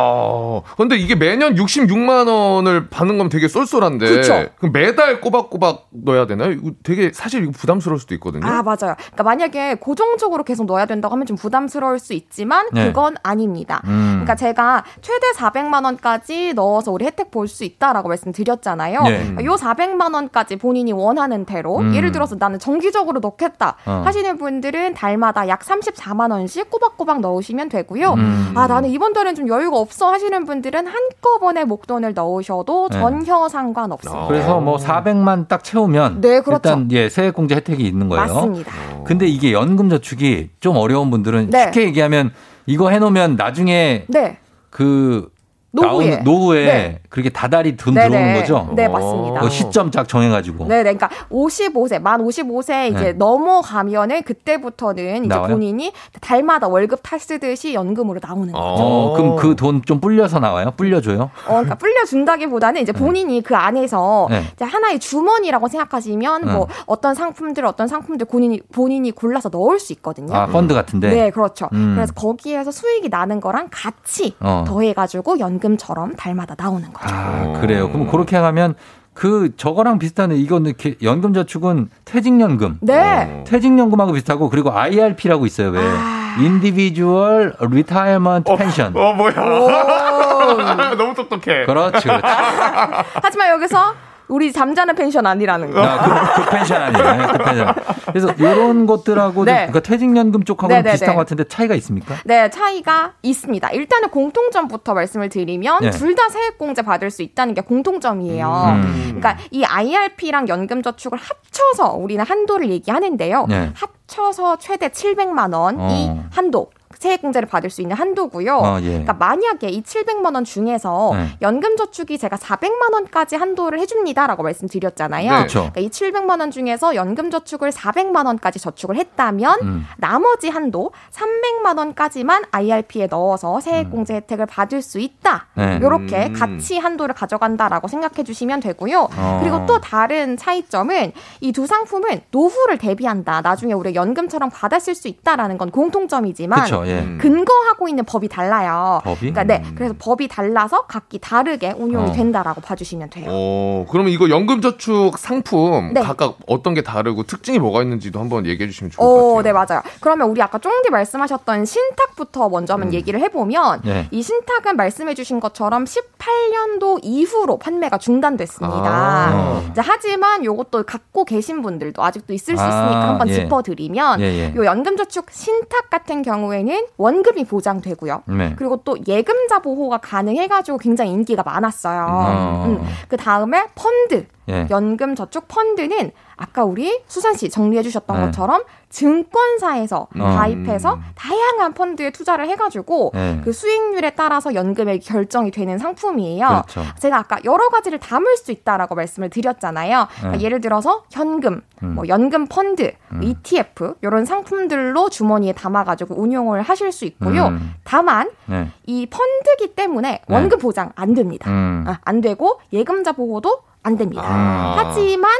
[0.76, 4.46] 근데 이게 매년 66만 원을 받는 건 되게 쏠쏠한데 그쵸?
[4.58, 6.52] 그럼 매달 꼬박꼬박 넣어야 되나요?
[6.52, 8.46] 이거 되게 사실 이거 부담스러울 수도 있거든요.
[8.46, 8.94] 아 맞아요.
[8.96, 12.86] 그러니까 만약에 고정적으로 계속 넣어야 된다고 하면 좀 부담스러울 수 있지만 네.
[12.86, 13.80] 그건 아닙니다.
[13.86, 14.10] 음.
[14.24, 19.02] 그러니까 제가 최대 400만 원까지 넣어서 우리 혜택 볼 수 있다라고 말씀드렸잖아요.
[19.02, 19.36] 네.
[19.44, 21.94] 요 400만 원까지 본인이 원하는 대로 음.
[21.94, 24.02] 예를 들어서 나는 정기적으로 넣겠다 어.
[24.04, 28.14] 하시는 분들은 달마다 약 34만 원씩 꼬박꼬박 넣으시면 되고요.
[28.14, 28.52] 음.
[28.54, 32.98] 아 나는 이번 달엔 좀 여유가 없어 하시는 분들은 한꺼번에 목돈을 넣으셔도 네.
[32.98, 34.26] 전혀 상관없습니다.
[34.26, 36.68] 그래서 뭐 400만 딱 채우면 네, 그렇죠.
[36.68, 38.26] 일단 예 세액공제 혜택이 있는 거예요.
[38.34, 38.72] 맞습니다.
[39.04, 41.70] 근데 이게 연금저축이 좀 어려운 분들은 네.
[41.84, 42.32] 쉽게 얘기하면
[42.66, 44.38] 이거 해놓으면 나중에 네.
[44.70, 45.30] 그
[45.74, 46.98] 노후에, 노후에 네.
[47.08, 48.08] 그렇게 다달이 돈 네네.
[48.08, 48.72] 들어오는 거죠?
[48.76, 49.40] 네, 맞습니다.
[49.40, 50.66] 그 시점 딱 정해 가지고.
[50.66, 50.94] 네, 네.
[50.94, 53.12] 그러니까 55세, 만 55세 이제 네.
[53.12, 58.62] 넘어가면은 그때부터는 이제 본인이 달마다 월급 타 쓰듯이 연금으로 나오는 거죠.
[58.64, 60.72] 어, 그럼 그 돈 좀 불려서 나와요?
[60.76, 61.22] 불려줘요?
[61.22, 62.98] 어, 그러니까 불려준다기보다는 이제 네.
[62.98, 64.44] 본인이 그 안에서 네.
[64.54, 70.34] 이제 하나의 주머니라고 생각하시면 뭐 어떤 상품들, 어떤 상품들 본인이 본인이 골라서 넣을 수 있거든요.
[70.34, 71.10] 아, 펀드 같은데.
[71.10, 71.68] 네, 그렇죠.
[71.72, 71.94] 음.
[71.96, 74.64] 그래서 거기에서 수익이 나는 거랑 같이 어.
[74.66, 77.14] 더해 가지고 연금 처럼 달마다 나오는 거죠.
[77.14, 77.90] 아, 그래요.
[77.90, 78.74] 그럼 그렇게 하면
[79.14, 80.36] 그 저거랑 비슷하네.
[80.36, 82.78] 이거는 연금저축은 퇴직연금.
[82.82, 83.44] 네.
[83.46, 85.70] 퇴직연금하고 비슷하고 그리고 IRP라고 있어요.
[85.70, 85.80] 왜?
[85.80, 86.36] 아.
[86.40, 88.96] Individual Retirement Pension.
[88.96, 89.34] 어 뭐야?
[90.98, 91.64] 너무 똑똑해.
[91.66, 92.22] 그렇지, 그렇지.
[93.22, 93.94] 하지만 여기서
[94.28, 95.82] 우리 잠자는 펜션 아니라는 거.
[95.82, 97.28] 아, 그, 그 펜션 아니에요.
[97.32, 97.74] 그 펜션.
[98.06, 99.66] 그래서 이런 것들하고 네.
[99.66, 100.92] 그러니까 퇴직연금 쪽하고는 네네네.
[100.92, 102.16] 비슷한 것 같은데 차이가 있습니까?
[102.24, 103.70] 네, 차이가 있습니다.
[103.70, 105.90] 일단은 공통점부터 말씀을 드리면 네.
[105.90, 108.46] 둘다 세액공제 받을 수 있다는 게 공통점이에요.
[108.76, 109.04] 음.
[109.20, 113.46] 그러니까 이 IRP랑 연금저축을 합쳐서 우리는 한도를 얘기하는데요.
[113.48, 113.72] 네.
[113.74, 116.24] 합쳐서 최대 700만 원이 어.
[116.30, 116.70] 한도.
[116.98, 118.56] 세액 공제를 받을 수 있는 한도고요.
[118.56, 118.88] 어, 예.
[118.88, 121.28] 그러니까 만약에 이 700만 원 중에서 네.
[121.42, 125.32] 연금 저축이 제가 400만 원까지 한도를 해줍니다라고 말씀드렸잖아요.
[125.32, 125.46] 네.
[125.46, 129.86] 그러니까 이 700만 원 중에서 연금 저축을 400만 원까지 저축을 했다면 음.
[129.96, 134.16] 나머지 한도 300만 원까지만 IRP에 넣어서 세액 공제 음.
[134.16, 135.46] 혜택을 받을 수 있다.
[135.54, 135.78] 네.
[135.80, 136.32] 이렇게 음.
[136.34, 139.08] 같이 한도를 가져간다라고 생각해 주시면 되고요.
[139.16, 139.38] 어.
[139.42, 143.40] 그리고 또 다른 차이점은 이 두 상품은 노후를 대비한다.
[143.40, 147.00] 나중에 우리 연금처럼 받았을 수 있다라는 건 공통점이지만 그쵸, 예.
[147.00, 147.18] 음.
[147.20, 149.00] 근거하고 있는 법이 달라요.
[149.04, 149.32] 법이?
[149.32, 149.74] 그러니까 네, 음.
[149.74, 152.12] 그래서 법이 달라서 각기 다르게 운용이 어.
[152.12, 153.26] 된다라고 봐주시면 돼요.
[153.28, 156.02] 어, 그러면 이거 연금저축 상품 네.
[156.02, 159.42] 각각 어떤 게 다르고 특징이 뭐가 있는지도 한번 얘기해 주시면 좋을 것 어, 같아요.
[159.42, 159.82] 네, 맞아요.
[160.00, 162.94] 그러면 우리 아까 쫑디 말씀하셨던 신탁부터 먼저 한번 음.
[162.94, 164.08] 얘기를 해보면 네.
[164.10, 168.84] 이 신탁은 말씀해 주신 것처럼 18년도 이후로 판매가 중단됐습니다.
[168.86, 169.62] 아.
[169.70, 173.34] 이제 하지만 이것도 갖고 계신 분들도 아직도 있을 수 아, 있으니까 아, 한번 예.
[173.34, 174.54] 짚어드리면 예, 예.
[174.56, 178.22] 요 연금저축 신탁 같은 경우에는 경우에는 원금이 보장되고요.
[178.26, 178.54] 네.
[178.56, 182.06] 그리고 또 예금자 보호가 가능해가지고 굉장히 인기가 많았어요.
[182.08, 182.64] 어.
[182.66, 182.84] 음.
[183.08, 184.66] 그 다음에 펀드, 예.
[184.70, 188.26] 연금 저축 펀드는 아까 우리 수산 씨 정리해 주셨던 네.
[188.26, 188.62] 것처럼
[188.94, 190.20] 증권사에서 음.
[190.20, 193.40] 가입해서 다양한 펀드에 투자를 해가지고 네.
[193.42, 196.46] 그 수익률에 따라서 연금액 결정이 되는 상품이에요.
[196.46, 196.82] 그렇죠.
[197.00, 200.06] 제가 아까 여러 가지를 담을 수 있다라고 말씀을 드렸잖아요.
[200.16, 200.44] 그러니까 네.
[200.44, 201.94] 예를 들어서 현금, 음.
[201.94, 203.22] 뭐 연금 펀드, 음.
[203.22, 207.46] ETF 이런 상품들로 주머니에 담아가지고 운용을 하실 수 있고요.
[207.46, 207.74] 음.
[207.82, 208.70] 다만 네.
[208.86, 210.34] 이 펀드기 때문에 네.
[210.34, 211.50] 원금 보장 안 됩니다.
[211.50, 211.84] 음.
[211.88, 214.22] 아, 안 되고 예금자 보호도 안 됩니다.
[214.24, 214.74] 아.
[214.78, 215.30] 하지만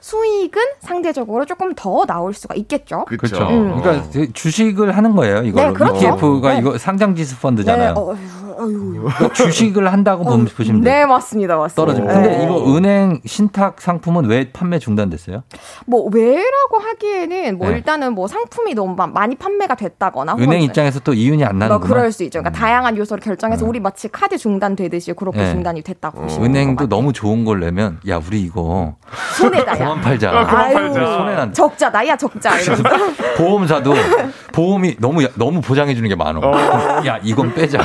[0.00, 3.04] 수익은 상대적으로 조금 더 나올 수가 있겠죠.
[3.04, 3.46] 그렇죠.
[3.48, 3.80] 음.
[3.80, 5.42] 그러니까 주식을 하는 거예요.
[5.44, 5.96] 이거 네, 그렇죠.
[5.96, 6.58] ETF가 네.
[6.58, 7.94] 이거 상장지수 펀드잖아요.
[7.94, 8.41] 네.
[8.52, 10.94] 어, 그러니까 주식을 한다고 어, 보시면 돼요.
[10.94, 11.56] 네, 맞습니다.
[11.56, 11.74] 맞습니다.
[11.74, 12.14] 떨어지면.
[12.14, 12.44] 근데 네.
[12.44, 15.42] 이거 은행 신탁 상품은 왜 판매 중단됐어요?
[15.86, 17.76] 뭐 왜라고 하기에는 뭐 네.
[17.76, 22.12] 일단은 뭐 상품이 너무 많이 판매가 됐다거나 은행 입장에서 또 이윤이 안 나는 거 그럴
[22.12, 22.40] 수 있죠.
[22.40, 22.60] 그러니까 음.
[22.60, 23.70] 다양한 요소를 결정해서 음.
[23.70, 25.50] 우리 마치 카드 중단되듯이 그렇게 네.
[25.50, 26.22] 중단이 됐다고 어.
[26.22, 28.94] 보시면 은행도 너무 좋은 걸 내면 야 우리 이거
[29.36, 30.30] 손해다 그만 팔자.
[30.30, 30.92] 아, 팔자.
[30.92, 31.52] 손해 난.
[31.52, 32.50] 적자 나야 적자.
[33.36, 33.94] 보험사도
[34.52, 36.40] 보험이 너무 너무 보장해 주는 게 많어.
[36.40, 36.52] 어.
[37.06, 37.80] 야 이건 빼자.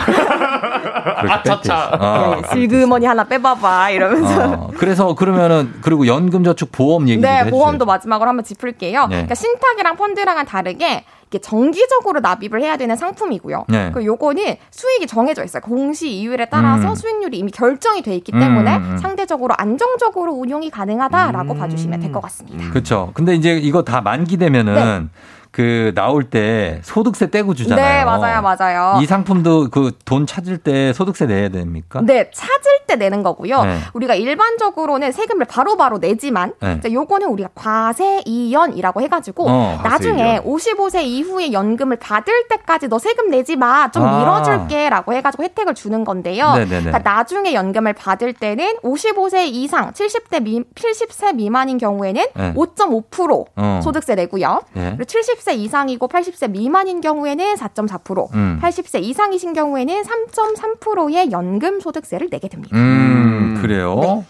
[1.16, 1.90] 아차차.
[2.00, 4.52] 어, 네, 슬그머니 하나 빼봐봐 이러면서.
[4.54, 9.02] 어, 그래서 그러면은 그리고 연금저축 보험 얘기 네, 보험도 마지막으로 한번 짚을게요.
[9.08, 9.16] 네.
[9.16, 13.66] 그러니까 신탁이랑 펀드랑은 다르게 이게 정기적으로 납입을 해야 되는 상품이고요.
[13.68, 13.92] 네.
[13.94, 15.62] 그 요거는 수익이 정해져 있어요.
[15.62, 16.96] 공시 이율에 따라서 음.
[16.96, 18.98] 수익률이 이미 결정이 돼 있기 때문에 음, 음.
[18.98, 21.60] 상대적으로 안정적으로 운용이 가능하다라고 음.
[21.60, 22.70] 봐주시면 될 것 같습니다.
[22.70, 23.12] 그렇죠.
[23.14, 25.20] 근데 이제 이거 다 만기되면은 네.
[25.52, 27.86] 그 나올 때 소득세 떼고 주잖아요.
[28.00, 29.02] 네, 맞아요, 맞아요.
[29.02, 32.02] 이 상품도 그 돈 찾을 때 소득세 내야 됩니까?
[32.04, 33.64] 네, 찾을 때 내는 거고요.
[33.64, 33.80] 네.
[33.94, 36.80] 우리가 일반적으로는 세금을 바로바로 바로 내지만 네.
[36.92, 43.56] 요거는 우리가 과세 이연이라고 해가지고 어, 나중에 55세 이후에 연금을 받을 때까지 너 세금 내지
[43.56, 44.20] 마, 좀 아.
[44.20, 46.54] 밀어줄게라고 해가지고 혜택을 주는 건데요.
[46.56, 52.54] 그러니까 나중에 연금을 받을 때는 55세 이상 70대 미, 70세 미만인 경우에는 네.
[52.54, 53.80] 5.5% 어.
[53.84, 54.62] 소득세 내고요.
[54.74, 54.96] 네.
[54.98, 58.60] 그리고 70세 70세 이상이고 80세 미만인 경우에는 4.4%, 음.
[58.62, 62.77] 80세 이상이신 경우에는 3.3%의 연금 소득세를 내게 됩니다.
[62.78, 64.00] 음, 그래요?
[64.02, 64.26] 네.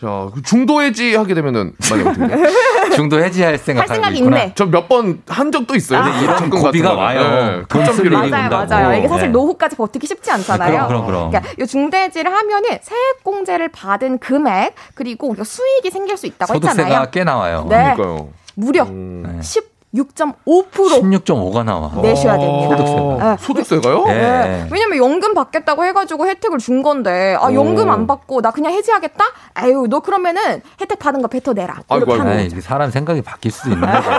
[0.00, 4.52] 자, 그 중도 해지 하게 되면은 만약 어떻게 중도 해지할 생각 할 생각이 있네.
[4.54, 6.00] 저몇 번 한 적도 있어요.
[6.00, 6.20] 아.
[6.20, 7.20] 이런 고비가 와요.
[7.20, 7.62] 네.
[7.70, 8.98] 맞아요, 맞아요.
[8.98, 9.32] 이게 사실 네.
[9.32, 10.88] 노후까지 버티기 쉽지 않잖아요.
[10.88, 11.30] 그럼, 그럼, 그럼.
[11.30, 16.70] 그러니까 이 중도 해지를 하면은 세액공제를 받은 금액 그리고 우리가 수익이 생길 수 있다고 소득세가
[16.72, 17.04] 했잖아요.
[17.04, 17.66] 소득세가 꽤 나와요.
[17.70, 17.94] 네.
[17.96, 18.28] 그러니까요.
[18.56, 19.38] 무려 음.
[19.42, 21.90] 10 16.5% 16.5가 나와.
[22.02, 22.76] 내셔야 됩니다.
[22.76, 23.30] 소득세가.
[23.30, 23.36] 네.
[23.38, 24.04] 소득세가요?
[24.06, 24.14] 네.
[24.14, 24.68] 네.
[24.70, 29.24] 왜냐면 연금 받겠다고 해가지고 혜택을 준 건데 아 연금 안 받고 나 그냥 해지하겠다?
[29.54, 31.82] 아유 너 그러면은 혜택 받은 거 뱉어내라.
[31.88, 32.28] 아이고, 아이고.
[32.28, 34.10] 아니, 사람 생각이 바뀔 수도 있는 거죠.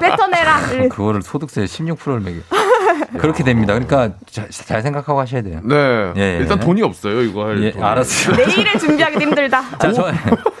[0.00, 0.88] 뱉어내라.
[0.90, 2.40] 그거를 소득세 16%를 매겨.
[3.18, 3.74] 그렇게 됩니다.
[3.74, 5.60] 그러니까 잘, 잘, 생각하고 하셔야 돼요.
[5.64, 6.12] 네.
[6.16, 6.36] 예, 예.
[6.38, 7.22] 일단 돈이 없어요.
[7.22, 7.62] 이거 할.
[7.62, 8.36] 예, 알았어요.
[8.36, 9.62] 내일을 준비하기 힘들다.
[9.78, 10.06] 자, 저,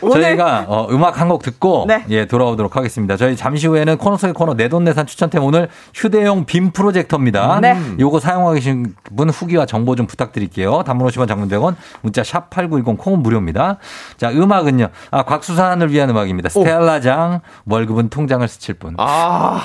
[0.12, 2.04] 저희가 어, 음악 한 곡 듣고 네.
[2.08, 3.16] 예 돌아오도록 하겠습니다.
[3.18, 7.60] 저희 잠시 후에는 코너 속의 코너 내돈내산 추천템 오늘 휴대용 빔 프로젝터입니다.
[7.60, 7.78] 네.
[8.00, 10.84] 요거 사용하고 계신 분 후기와 정보 좀 부탁드릴게요.
[10.84, 13.76] 단문 50원 장문 100원 문자 샵 8910 콩은 무료입니다.
[14.16, 14.88] 자, 음악은요.
[15.10, 16.48] 아, 곽수산을 위한 음악입니다.
[16.48, 18.94] 스텔라장 월급은 통장을 스칠 뿐.
[18.96, 19.60] 아.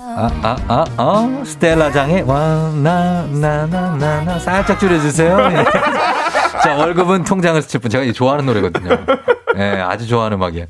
[0.00, 1.44] 아, 아, 아, 어?
[1.44, 4.38] 스텔라장의 와, 나, 나, 나, 나, 나.
[4.38, 5.48] 살짝 줄여주세요.
[5.48, 5.64] 네.
[6.62, 7.90] 자, 월급은 통장을 스칠 뿐.
[7.90, 8.90] 제가 좋아하는 노래거든요.
[9.56, 10.66] 예, 네, 아주 좋아하는 음악이에요.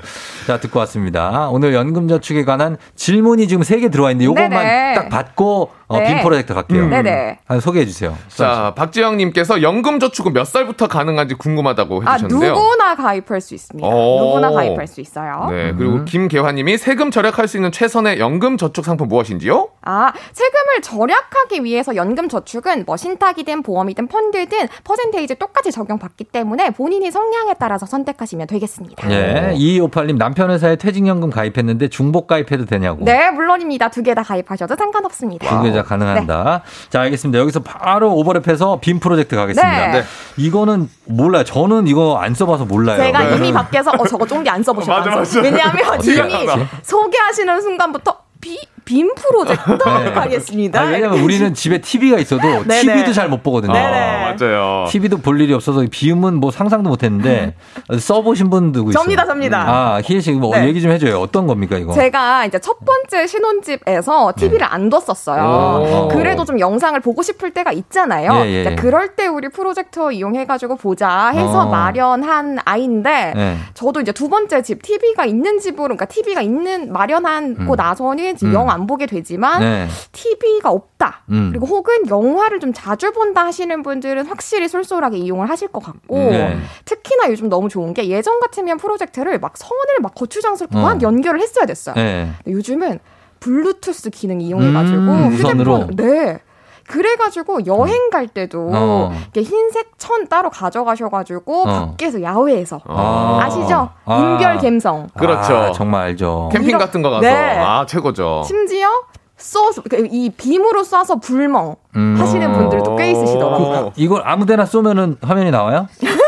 [0.47, 1.49] 자, 듣고 왔습니다.
[1.51, 6.05] 오늘 연금저축에 관한 질문이 지금 3개 들어와 있는데 요것만 딱 받고 어, 네.
[6.07, 6.83] 빔 프로젝트 갈게요.
[6.85, 6.91] 음.
[6.91, 7.39] 네네.
[7.61, 8.15] 소개해 주세요.
[8.29, 12.53] 자, 박지영님께서 연금 저축은 몇 살부터 가능한지 궁금하다고 아, 해주셨는데요.
[12.53, 13.89] 아, 누구나 가입할 수 있습니다.
[13.89, 14.19] 오.
[14.27, 15.47] 누구나 가입할 수 있어요.
[15.51, 16.05] 네, 그리고 음.
[16.05, 19.69] 김계화님이 세금 절약할 수 있는 최선의 연금 저축 상품 무엇인지요?
[19.83, 27.11] 아, 세금을 절약하기 위해서 연금 저축은 뭐 신탁이든 보험이든 펀드든 퍼센테이지 똑같이 적용받기 때문에 본인이
[27.11, 29.09] 성향에 따라서 선택하시면 되겠습니다.
[29.09, 33.05] 네, 2258님 남편 회사에 퇴직연금 가입했는데 중복 가입해도 되냐고.
[33.05, 33.89] 네, 물론입니다.
[33.89, 35.49] 두 개 다 가입하셔도 상관없습니다.
[35.49, 36.63] 두 개다 가능한다.
[36.65, 36.89] 네.
[36.91, 37.39] 자, 알겠습니다.
[37.39, 39.87] 여기서 바로 오버랩해서 빔 프로젝트 가겠습니다.
[39.89, 40.01] 네.
[40.01, 40.05] 네.
[40.37, 41.45] 이거는 몰라요.
[41.45, 42.99] 저는 이거 안 써봐서 몰라요.
[42.99, 43.37] 제가 네.
[43.37, 45.41] 이미 밖에서 어 저거 쫑디 안 써보셨죠?
[45.43, 46.47] 왜냐하면 이미
[46.83, 48.59] 소개하시는 순간부터 비
[48.89, 50.11] 빔 프로젝터 네.
[50.13, 50.81] 하겠습니다.
[50.81, 53.75] 아니, 왜냐면 우리는 집에 TV가 있어도 TV도 잘 못 보거든요.
[53.77, 54.87] 아, 맞아요.
[54.89, 57.55] TV도 볼 일이 없어서 비움은 뭐 상상도 못 했는데
[57.99, 58.93] 써보신 분도 있어요.
[58.93, 59.65] 접니다, 접니다.
[59.69, 60.67] 아, 희애 씨, 뭐 네.
[60.69, 61.21] 얘기 좀 해줘요.
[61.21, 61.93] 어떤 겁니까, 이거?
[61.93, 64.65] 제가 이제 첫 번째 신혼집에서 TV를 네.
[64.65, 66.09] 안 뒀었어요.
[66.11, 68.33] 그래도 좀 영상을 보고 싶을 때가 있잖아요.
[68.47, 68.75] 예, 예, 예.
[68.77, 71.67] 그럴 때 우리 프로젝터 이용해가지고 보자 해서 어.
[71.67, 73.57] 마련한 아이인데 네.
[73.75, 77.77] 저도 이제 두 번째 집, TV가 있는 집으로, 그러니까 TV가 있는 마련하고 음.
[77.77, 78.55] 나서는 음.
[78.55, 79.89] 영안 보게 되지만 네.
[80.13, 81.23] TV가 없다.
[81.31, 81.51] 음.
[81.51, 86.59] 그리고 혹은 영화를 좀 자주 본다 하시는 분들은 확실히 쏠쏠하게 이용을 하실 것 같고 네.
[86.85, 90.83] 특히나 요즘 너무 좋은 게 예전 같으면 프로젝트를 막 선을 막 거추장스럽게 어.
[90.83, 91.95] 막 연결을 했어야 됐어요.
[91.95, 92.31] 네.
[92.47, 92.99] 요즘은
[93.41, 96.41] 블루투스 기능 이용해가지고 음, 휴대폰 네
[96.89, 99.13] 그래가지고 여행 갈 때도 어.
[99.35, 101.65] 흰색 천 따로 가져가셔가지고 어.
[101.65, 103.49] 밖에서 야외에서 아.
[103.51, 104.19] 시죠 아.
[104.19, 105.09] 인별 갬성.
[105.17, 105.55] 그렇죠.
[105.55, 106.49] 아, 정말 알죠.
[106.53, 107.59] 캠핑 이런, 같은 거 가서 네.
[107.59, 108.43] 아 최고죠.
[108.47, 108.89] 심지어
[109.37, 112.17] 쏘, 그러니까 이 빔으로 쏴서 불멍 음.
[112.19, 113.93] 하시는 분들도 꽤 있으시더라고요.
[113.95, 115.87] 그, 이걸 아무데나 쏘면은 화면이 나와요?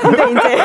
[0.00, 0.58] 근데 이제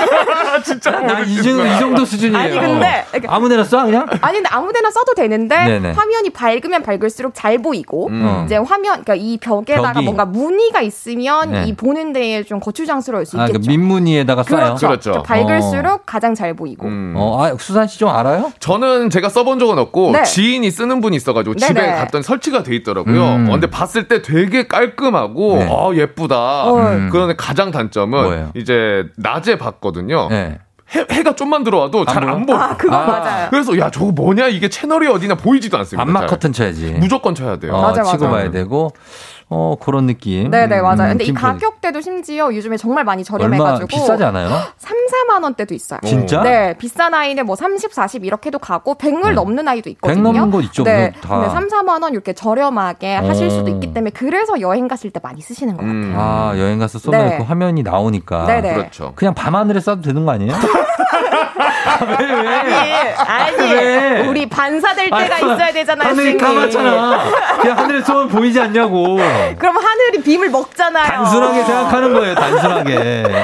[0.63, 2.37] 진짜 나이 정도, 이 정도 수준이에요.
[2.39, 4.05] 아니 근데 그러니까, 아무데나 쏴 그냥?
[4.21, 5.91] 아니 근데 아무데나 써도 되는데 네네.
[5.91, 8.43] 화면이 밝으면 밝을수록 잘 보이고 음.
[8.45, 10.05] 이제 화면 그러니까 이 벽에다가 벽이.
[10.05, 11.63] 뭔가 무늬가 있으면 네.
[11.67, 13.53] 이 보는 데에 좀 거추장스러울 수 있겠죠.
[13.57, 14.47] 아, 그 민무늬에다가 쏴요.
[14.49, 14.87] 그렇죠.
[14.87, 15.23] 그렇죠.
[15.23, 15.99] 밝을수록 어.
[16.05, 16.85] 가장 잘 보이고.
[16.87, 17.13] 음.
[17.15, 18.51] 어, 아, 수산 씨 좀 알아요?
[18.59, 20.21] 저는 제가 써본 적은 없고 네.
[20.23, 21.67] 지인이 쓰는 분이 있어가지고 네네.
[21.67, 23.23] 집에 갔더니 설치가 돼 있더라고요.
[23.23, 23.47] 음.
[23.49, 25.67] 어, 근데 봤을 때 되게 깔끔하고 네.
[25.67, 26.71] 어, 예쁘다.
[26.73, 27.09] 음.
[27.11, 28.51] 그런데 가장 단점은 뭐예요?
[28.55, 28.76] 이제
[29.17, 30.27] 낮에 봤거든요.
[30.29, 30.59] 네.
[30.95, 32.57] 해, 해가 좀만 들어와도 잘 안 보여.
[32.57, 33.05] 아, 그거 아.
[33.05, 33.47] 맞아요.
[33.49, 36.01] 그래서 야 저거 뭐냐 이게 채널이 어디나 보이지도 않습니다.
[36.01, 36.91] 안마 커튼 쳐야지.
[36.99, 37.73] 무조건 쳐야 돼요.
[37.73, 38.29] 어, 맞아, 치고 맞아.
[38.29, 38.93] 봐야 되고
[39.49, 40.51] 어, 그런 느낌.
[40.51, 41.03] 네네, 맞아요.
[41.03, 43.87] 음, 근데 이 가격대도 심지어 요즘에 정말 많이 저렴해가지고.
[43.87, 44.49] 비싸지 않아요?
[44.77, 44.97] 3,
[45.29, 45.99] 4만 원대도 있어요.
[46.03, 46.41] 진짜?
[46.41, 49.31] 네, 비싼 아이는 뭐 30, 40 이렇게도 가고 100을 네.
[49.31, 50.15] 넘는 아이도 있거든요.
[50.15, 50.83] 100 넘는 거 있죠.
[50.83, 51.13] 네.
[51.21, 51.39] 다.
[51.39, 53.27] 근데 3, 4만 원 이렇게 저렴하게 어.
[53.27, 55.93] 하실 수도 있기 때문에 그래서 여행 갔을 때 많이 쓰시는 것 같아요.
[55.97, 56.13] 음.
[56.17, 57.37] 아, 여행 가서 쏘면 네.
[57.37, 58.45] 그 화면이 나오니까.
[58.47, 58.73] 네네.
[58.73, 59.13] 그렇죠.
[59.15, 60.53] 그냥 밤하늘에 쏴도 되는 거 아니에요?
[62.19, 63.13] 왜, 왜?
[63.17, 64.27] 아니, 아니 왜?
[64.27, 66.09] 우리 반사 될 때가 아니, 있어야 되잖아요.
[66.09, 67.23] 하늘이 까맣잖아.
[67.61, 69.17] 그냥 하늘에 쏘면 보이지 않냐고.
[69.59, 71.05] 그럼 하늘이 빔을 먹잖아요.
[71.05, 72.95] 단순하게 생각하는 거예요, 단순하게.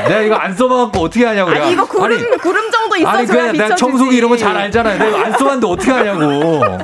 [0.07, 1.51] 내가 이거 안 써봐갖고 어떻게 하냐고.
[1.51, 4.97] 아니, 이거 구름, 아니, 구름 정도 있어줘야 아니, 그냥 내가 청소기 이런 거 잘 알잖아요.
[4.99, 6.77] 내가 안 써봤는데 어떻게 하냐고.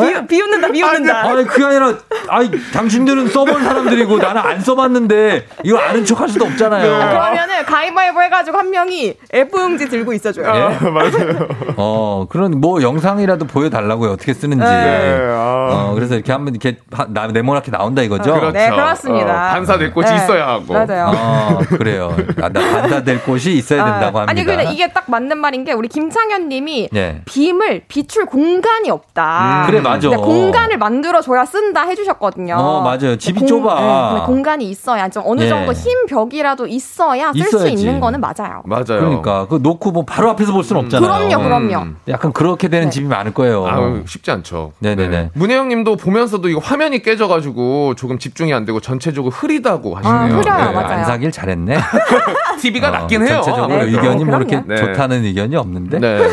[0.00, 1.20] 비, 비웃는다, 비웃는다.
[1.22, 1.94] 아니, 그게 아니라,
[2.28, 6.82] 아니, 당신들은 써본 사람들이고 나는 안 써봤는데, 이거 아는 척 할 수도 없잖아요.
[6.82, 7.12] 네.
[7.12, 10.46] 그러면은 가위바위보 해가지고 한 명이 F용지 들고 있어줘요.
[10.46, 10.88] 예?
[10.88, 11.48] 맞아요.
[11.76, 14.10] 어, 그런, 뭐, 영상이라도 보여달라고요.
[14.10, 14.64] 어떻게 쓰는지.
[14.64, 15.18] 네.
[15.30, 15.68] 아.
[15.70, 16.78] 어, 그래서 이렇게 한번 이렇게
[17.08, 18.34] 나, 네모나게 나온다 이거죠?
[18.34, 18.52] 그렇죠.
[18.52, 19.50] 네, 그렇습니다.
[19.50, 20.16] 어, 반사될 곳이 네.
[20.16, 20.72] 있어야 하고.
[20.74, 21.12] 맞아요.
[21.14, 22.16] 어, 그래요.
[22.42, 24.30] 아, 반사될 곳이 있어야 아, 된다고 합니다.
[24.30, 27.22] 아니, 근데 이게 딱 맞는 말인 게, 우리 김창현 님이 네.
[27.26, 29.64] 빔을 비출 공간이 없다.
[29.64, 30.08] 음, 그래, 맞아.
[30.10, 32.54] 공간을 만들어줘야 쓴다 해주셨거든요.
[32.56, 33.16] 어, 맞아요.
[33.16, 34.14] 집이 공, 좁아.
[34.14, 35.48] 네, 공간이 있어야 좀 어느 예.
[35.48, 38.62] 정도 흰 벽이라도 있어야 쓸 수 있는 거는 맞아요.
[38.64, 38.84] 맞아요.
[38.86, 41.28] 그러니까 그 놓고 뭐 바로 앞에서 볼 수는 없잖아요.
[41.28, 41.78] 그럼요, 그럼요.
[41.84, 41.96] 음.
[42.08, 42.90] 약간 그렇게 되는 네.
[42.90, 43.66] 집이 많을 거예요.
[43.66, 44.72] 아 쉽지 않죠.
[44.80, 45.08] 네네네.
[45.08, 45.30] 네.
[45.34, 50.16] 문혜영님도 보면서도 이거 화면이 깨져가지고 조금 집중이 안 되고 전체적으로 흐리다고 하시네요.
[50.16, 50.72] 아, 흐려요, 네.
[50.72, 50.98] 맞아요.
[50.98, 51.76] 안 사길 잘했네.
[52.60, 53.42] TV가 어, 낫긴 해요.
[53.42, 54.76] 전체적으로 네, 의견이 뭐 이렇게 네.
[54.76, 55.98] 좋다는 의견이 없는데.
[55.98, 56.28] 네.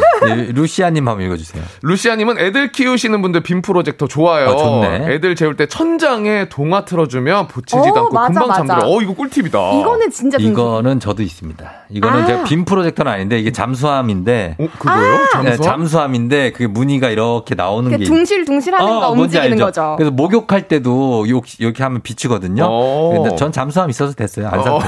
[0.53, 1.63] 루시아님 한번 읽어주세요.
[1.81, 4.49] 루시아님은 애들 키우시는 분들 빔 프로젝터 좋아요.
[4.49, 5.13] 아, 좋네.
[5.13, 8.89] 애들 재울 때 천장에 동화 틀어주면 붙이지도 어, 않고 맞아, 금방 잠들어.
[8.89, 9.79] 어 이거 꿀팁이다.
[9.79, 11.71] 이거는 진짜 이거는 저도 있습니다.
[11.89, 12.25] 이거는 아.
[12.25, 14.55] 제가 빔 프로젝터는 아닌데 이게 잠수함인데.
[14.59, 14.95] 어, 그거요?
[14.95, 15.27] 아.
[15.31, 15.45] 잠수함?
[15.45, 19.95] 네, 잠수함인데 그 무늬가 이렇게 나오는 게 둥실둥실하는 어, 거 움직이는 거죠.
[19.97, 22.63] 그래서 목욕할 때도 이렇게 하면 비치거든요.
[22.67, 23.13] 어.
[23.13, 24.47] 근데 전 잠수함 있어서 됐어요.
[24.47, 24.79] 안 샀어요.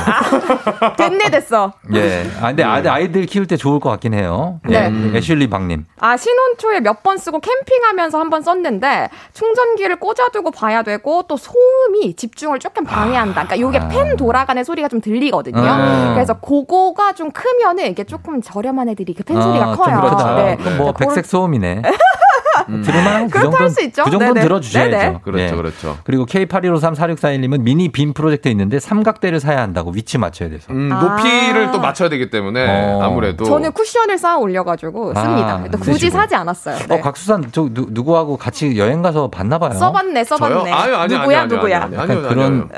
[0.80, 1.74] 아, 됐네 됐어.
[1.93, 2.26] 예.
[2.41, 2.89] 아 근데 네.
[2.89, 4.60] 아이들 키울 때 좋을 것 같긴 해요.
[4.68, 4.89] 네.
[4.89, 5.18] 네.
[5.18, 5.86] 애슐리 박님.
[5.99, 12.60] 아 신혼초에 몇 번 쓰고 캠핑하면서 한번 썼는데 충전기를 꽂아두고 봐야 되고 또 소음이 집중을
[12.60, 13.46] 조금 방해한다.
[13.46, 13.88] 그러니까 요게 아.
[13.88, 15.58] 팬 돌아가는 소리가 좀 들리거든요.
[15.60, 16.12] 음.
[16.14, 20.02] 그래서 그거가 좀 크면은 이게 조금 저렴한 애들이 그 팬 소리가 아, 커요.
[20.02, 20.36] 그렇죠.
[20.36, 20.58] 네.
[20.78, 21.82] 뭐 백색 소음이네.
[22.70, 22.82] 음.
[22.82, 24.03] 들으면 그 정도 수 있죠.
[24.03, 24.91] 그 정도는 들어주셔야죠.
[24.91, 25.20] 네네.
[25.24, 25.55] 그렇죠, 네.
[25.55, 25.97] 그렇죠.
[26.03, 30.72] 그리고 K81534641님은 미니 빔 프로젝트 있는데 삼각대를 사야 한다고 위치 맞춰야 돼서.
[30.72, 33.01] 음, 높이를 아~ 또 맞춰야 되기 때문에 어.
[33.03, 33.45] 아무래도.
[33.45, 35.64] 저는 쿠션을 쌓아 올려가지고 씁니다.
[35.64, 36.78] 아, 굳이 사지 않았어요.
[36.88, 36.95] 네.
[36.95, 39.74] 어, 각수산 저 누, 누구하고 같이 여행 가서 봤나 봐요.
[39.74, 40.72] 써봤네, 써봤네.
[40.72, 40.74] 저요?
[40.74, 41.84] 아유, 아니, 누구야, 아니, 누구야?
[41.84, 42.70] 아니, 아니, 그런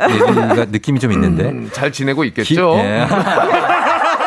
[0.72, 1.50] 느낌이 좀 있는데.
[1.50, 2.74] 음, 잘 지내고 있겠죠.
[2.74, 3.06] 기, 예.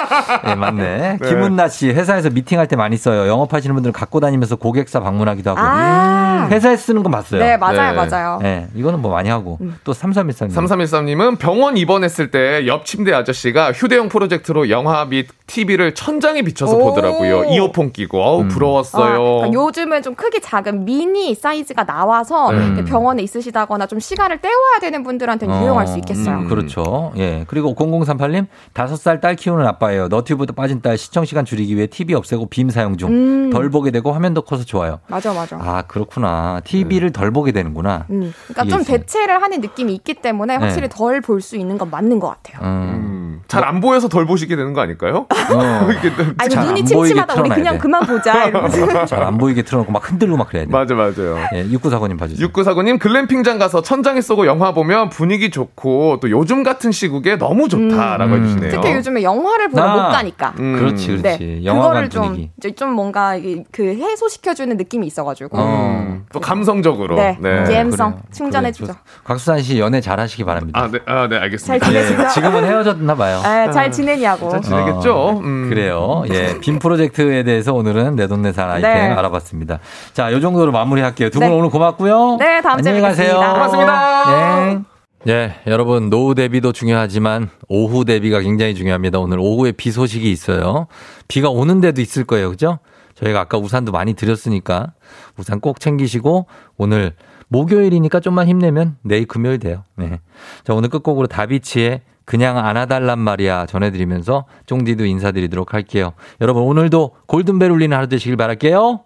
[0.45, 1.19] 네, 맞네.
[1.21, 1.29] 네.
[1.29, 3.27] 김은나 씨, 회사에서 미팅할 때 많이 써요.
[3.29, 5.61] 영업하시는 분들은 갖고 다니면서 고객사 방문하기도 하고.
[5.61, 7.41] 아~ 회사에 쓰는 건 봤어요.
[7.41, 8.07] 네, 맞아요, 네.
[8.07, 8.39] 맞아요.
[8.43, 9.59] 네, 이거는 뭐 많이 하고.
[9.61, 9.79] 음.
[9.85, 10.53] 또 3313님.
[10.53, 17.45] 3313님은 병원 입원했을 때 옆 침대 아저씨가 휴대용 프로젝트로 영화 및 TV를 천장에 비춰서 보더라고요.
[17.45, 18.21] 이어폰 끼고.
[18.23, 18.49] 어우, 음.
[18.49, 19.15] 부러웠어요.
[19.15, 22.85] 아, 그러니까 요즘은 좀 크기 작은 미니 사이즈가 나와서 음.
[22.87, 26.37] 병원에 있으시다거나 좀 시간을 때워야 되는 분들한테는 어, 유용할 수 있겠어요.
[26.39, 27.13] 음, 그렇죠.
[27.17, 27.45] 예.
[27.49, 29.98] 그리고 0038님, 5살 딸 키우는 아빠예요.
[30.07, 33.11] 너튜브도 빠진 딸 시청 시간 줄이기 위해 TV 없애고 빔 사용 중.
[33.11, 33.51] 음.
[33.51, 35.01] 덜 보게 되고 화면도 커서 좋아요.
[35.09, 35.57] 맞아, 맞아.
[35.61, 36.61] 아, 그렇구나.
[36.65, 38.07] TV를 덜 보게 되는구나.
[38.11, 38.33] 음.
[38.47, 40.95] 그러니까 좀 대체를 하는 느낌이 있기 때문에 확실히 네.
[40.97, 42.65] 덜볼 수 있는 건 맞는 것 같아요.
[42.65, 43.41] 음.
[43.49, 45.27] 잘안 보여서 덜 보시게 되는 거 아닐까요?
[45.55, 45.89] 어.
[46.39, 47.79] 아니 눈이 침침하다 우리 그냥 돼.
[47.79, 50.71] 그만 보자 이러면서 잘안 보이게 틀어놓고 막 흔들고 막 그래야 돼.
[50.71, 51.39] 맞아 맞아요.
[51.55, 52.45] 예, 육구사고님 봐주세요.
[52.45, 58.35] 육구사고님 글램핑장 가서 천장에 쏘고 영화 보면 분위기 좋고 또 요즘 같은 시국에 너무 좋다라고
[58.35, 58.43] 음.
[58.43, 58.71] 해주시네요.
[58.71, 59.88] 특히 요즘에 영화를 보러 아.
[59.89, 60.55] 못 가니까.
[60.59, 60.77] 음.
[60.79, 61.63] 그렇지 그렇지.
[61.65, 61.73] 네.
[61.73, 63.39] 그거를 좀, 좀 뭔가
[63.73, 65.57] 그 해소시켜주는 느낌이 있어가지고.
[65.59, 66.19] 어.
[66.33, 67.17] 또 감성적으로.
[67.17, 67.37] 네.
[67.41, 67.65] 네.
[67.75, 68.87] 감성 그래 충전해주죠.
[68.87, 68.99] 그래.
[69.25, 70.81] 곽수산 씨 연애 잘하시기 바랍니다.
[70.81, 71.85] 아 네, 아, 네 알겠습니다.
[71.85, 72.23] 잘 지내시죠?
[72.23, 73.41] 예, 지금은 헤어졌나 봐요.
[73.45, 74.51] 아, 잘 지내냐고.
[74.51, 75.15] 잘 지내겠죠.
[75.15, 75.69] 어, 음.
[75.69, 76.25] 그래요.
[76.33, 79.01] 예, 빔 프로젝트에 대해서 오늘은 내돈내산 아이템 네.
[79.11, 79.79] 알아봤습니다.
[80.13, 81.31] 자, 요 정도로 마무리할게요.
[81.31, 81.55] 두분 네.
[81.55, 82.37] 오늘 고맙고요.
[82.39, 83.35] 네, 다음 주에 가세요.
[83.35, 84.67] 고맙습니다.
[84.67, 84.98] 네.
[85.27, 89.19] 예, 여러분 노후 대비도 중요하지만 오후 대비가 굉장히 중요합니다.
[89.19, 90.87] 오늘 오후에 비 소식이 있어요.
[91.27, 92.51] 비가 오는 데도 있을 거예요.
[92.51, 92.79] 그죠?
[93.15, 94.93] 저희가 아까 우산도 많이 드렸으니까
[95.37, 96.47] 우산 꼭 챙기시고
[96.77, 97.15] 오늘
[97.49, 99.83] 목요일이니까 좀만 힘내면 내일 금요일 돼요.
[99.97, 100.21] 네.
[100.65, 106.13] 자, 오늘 끝곡으로 다비치의 그냥 안아달란 말이야 전해드리면서 쫑디도 인사드리도록 할게요.
[106.41, 109.01] 여러분 오늘도 골든벨 울리는 하루 되시길 바랄게요.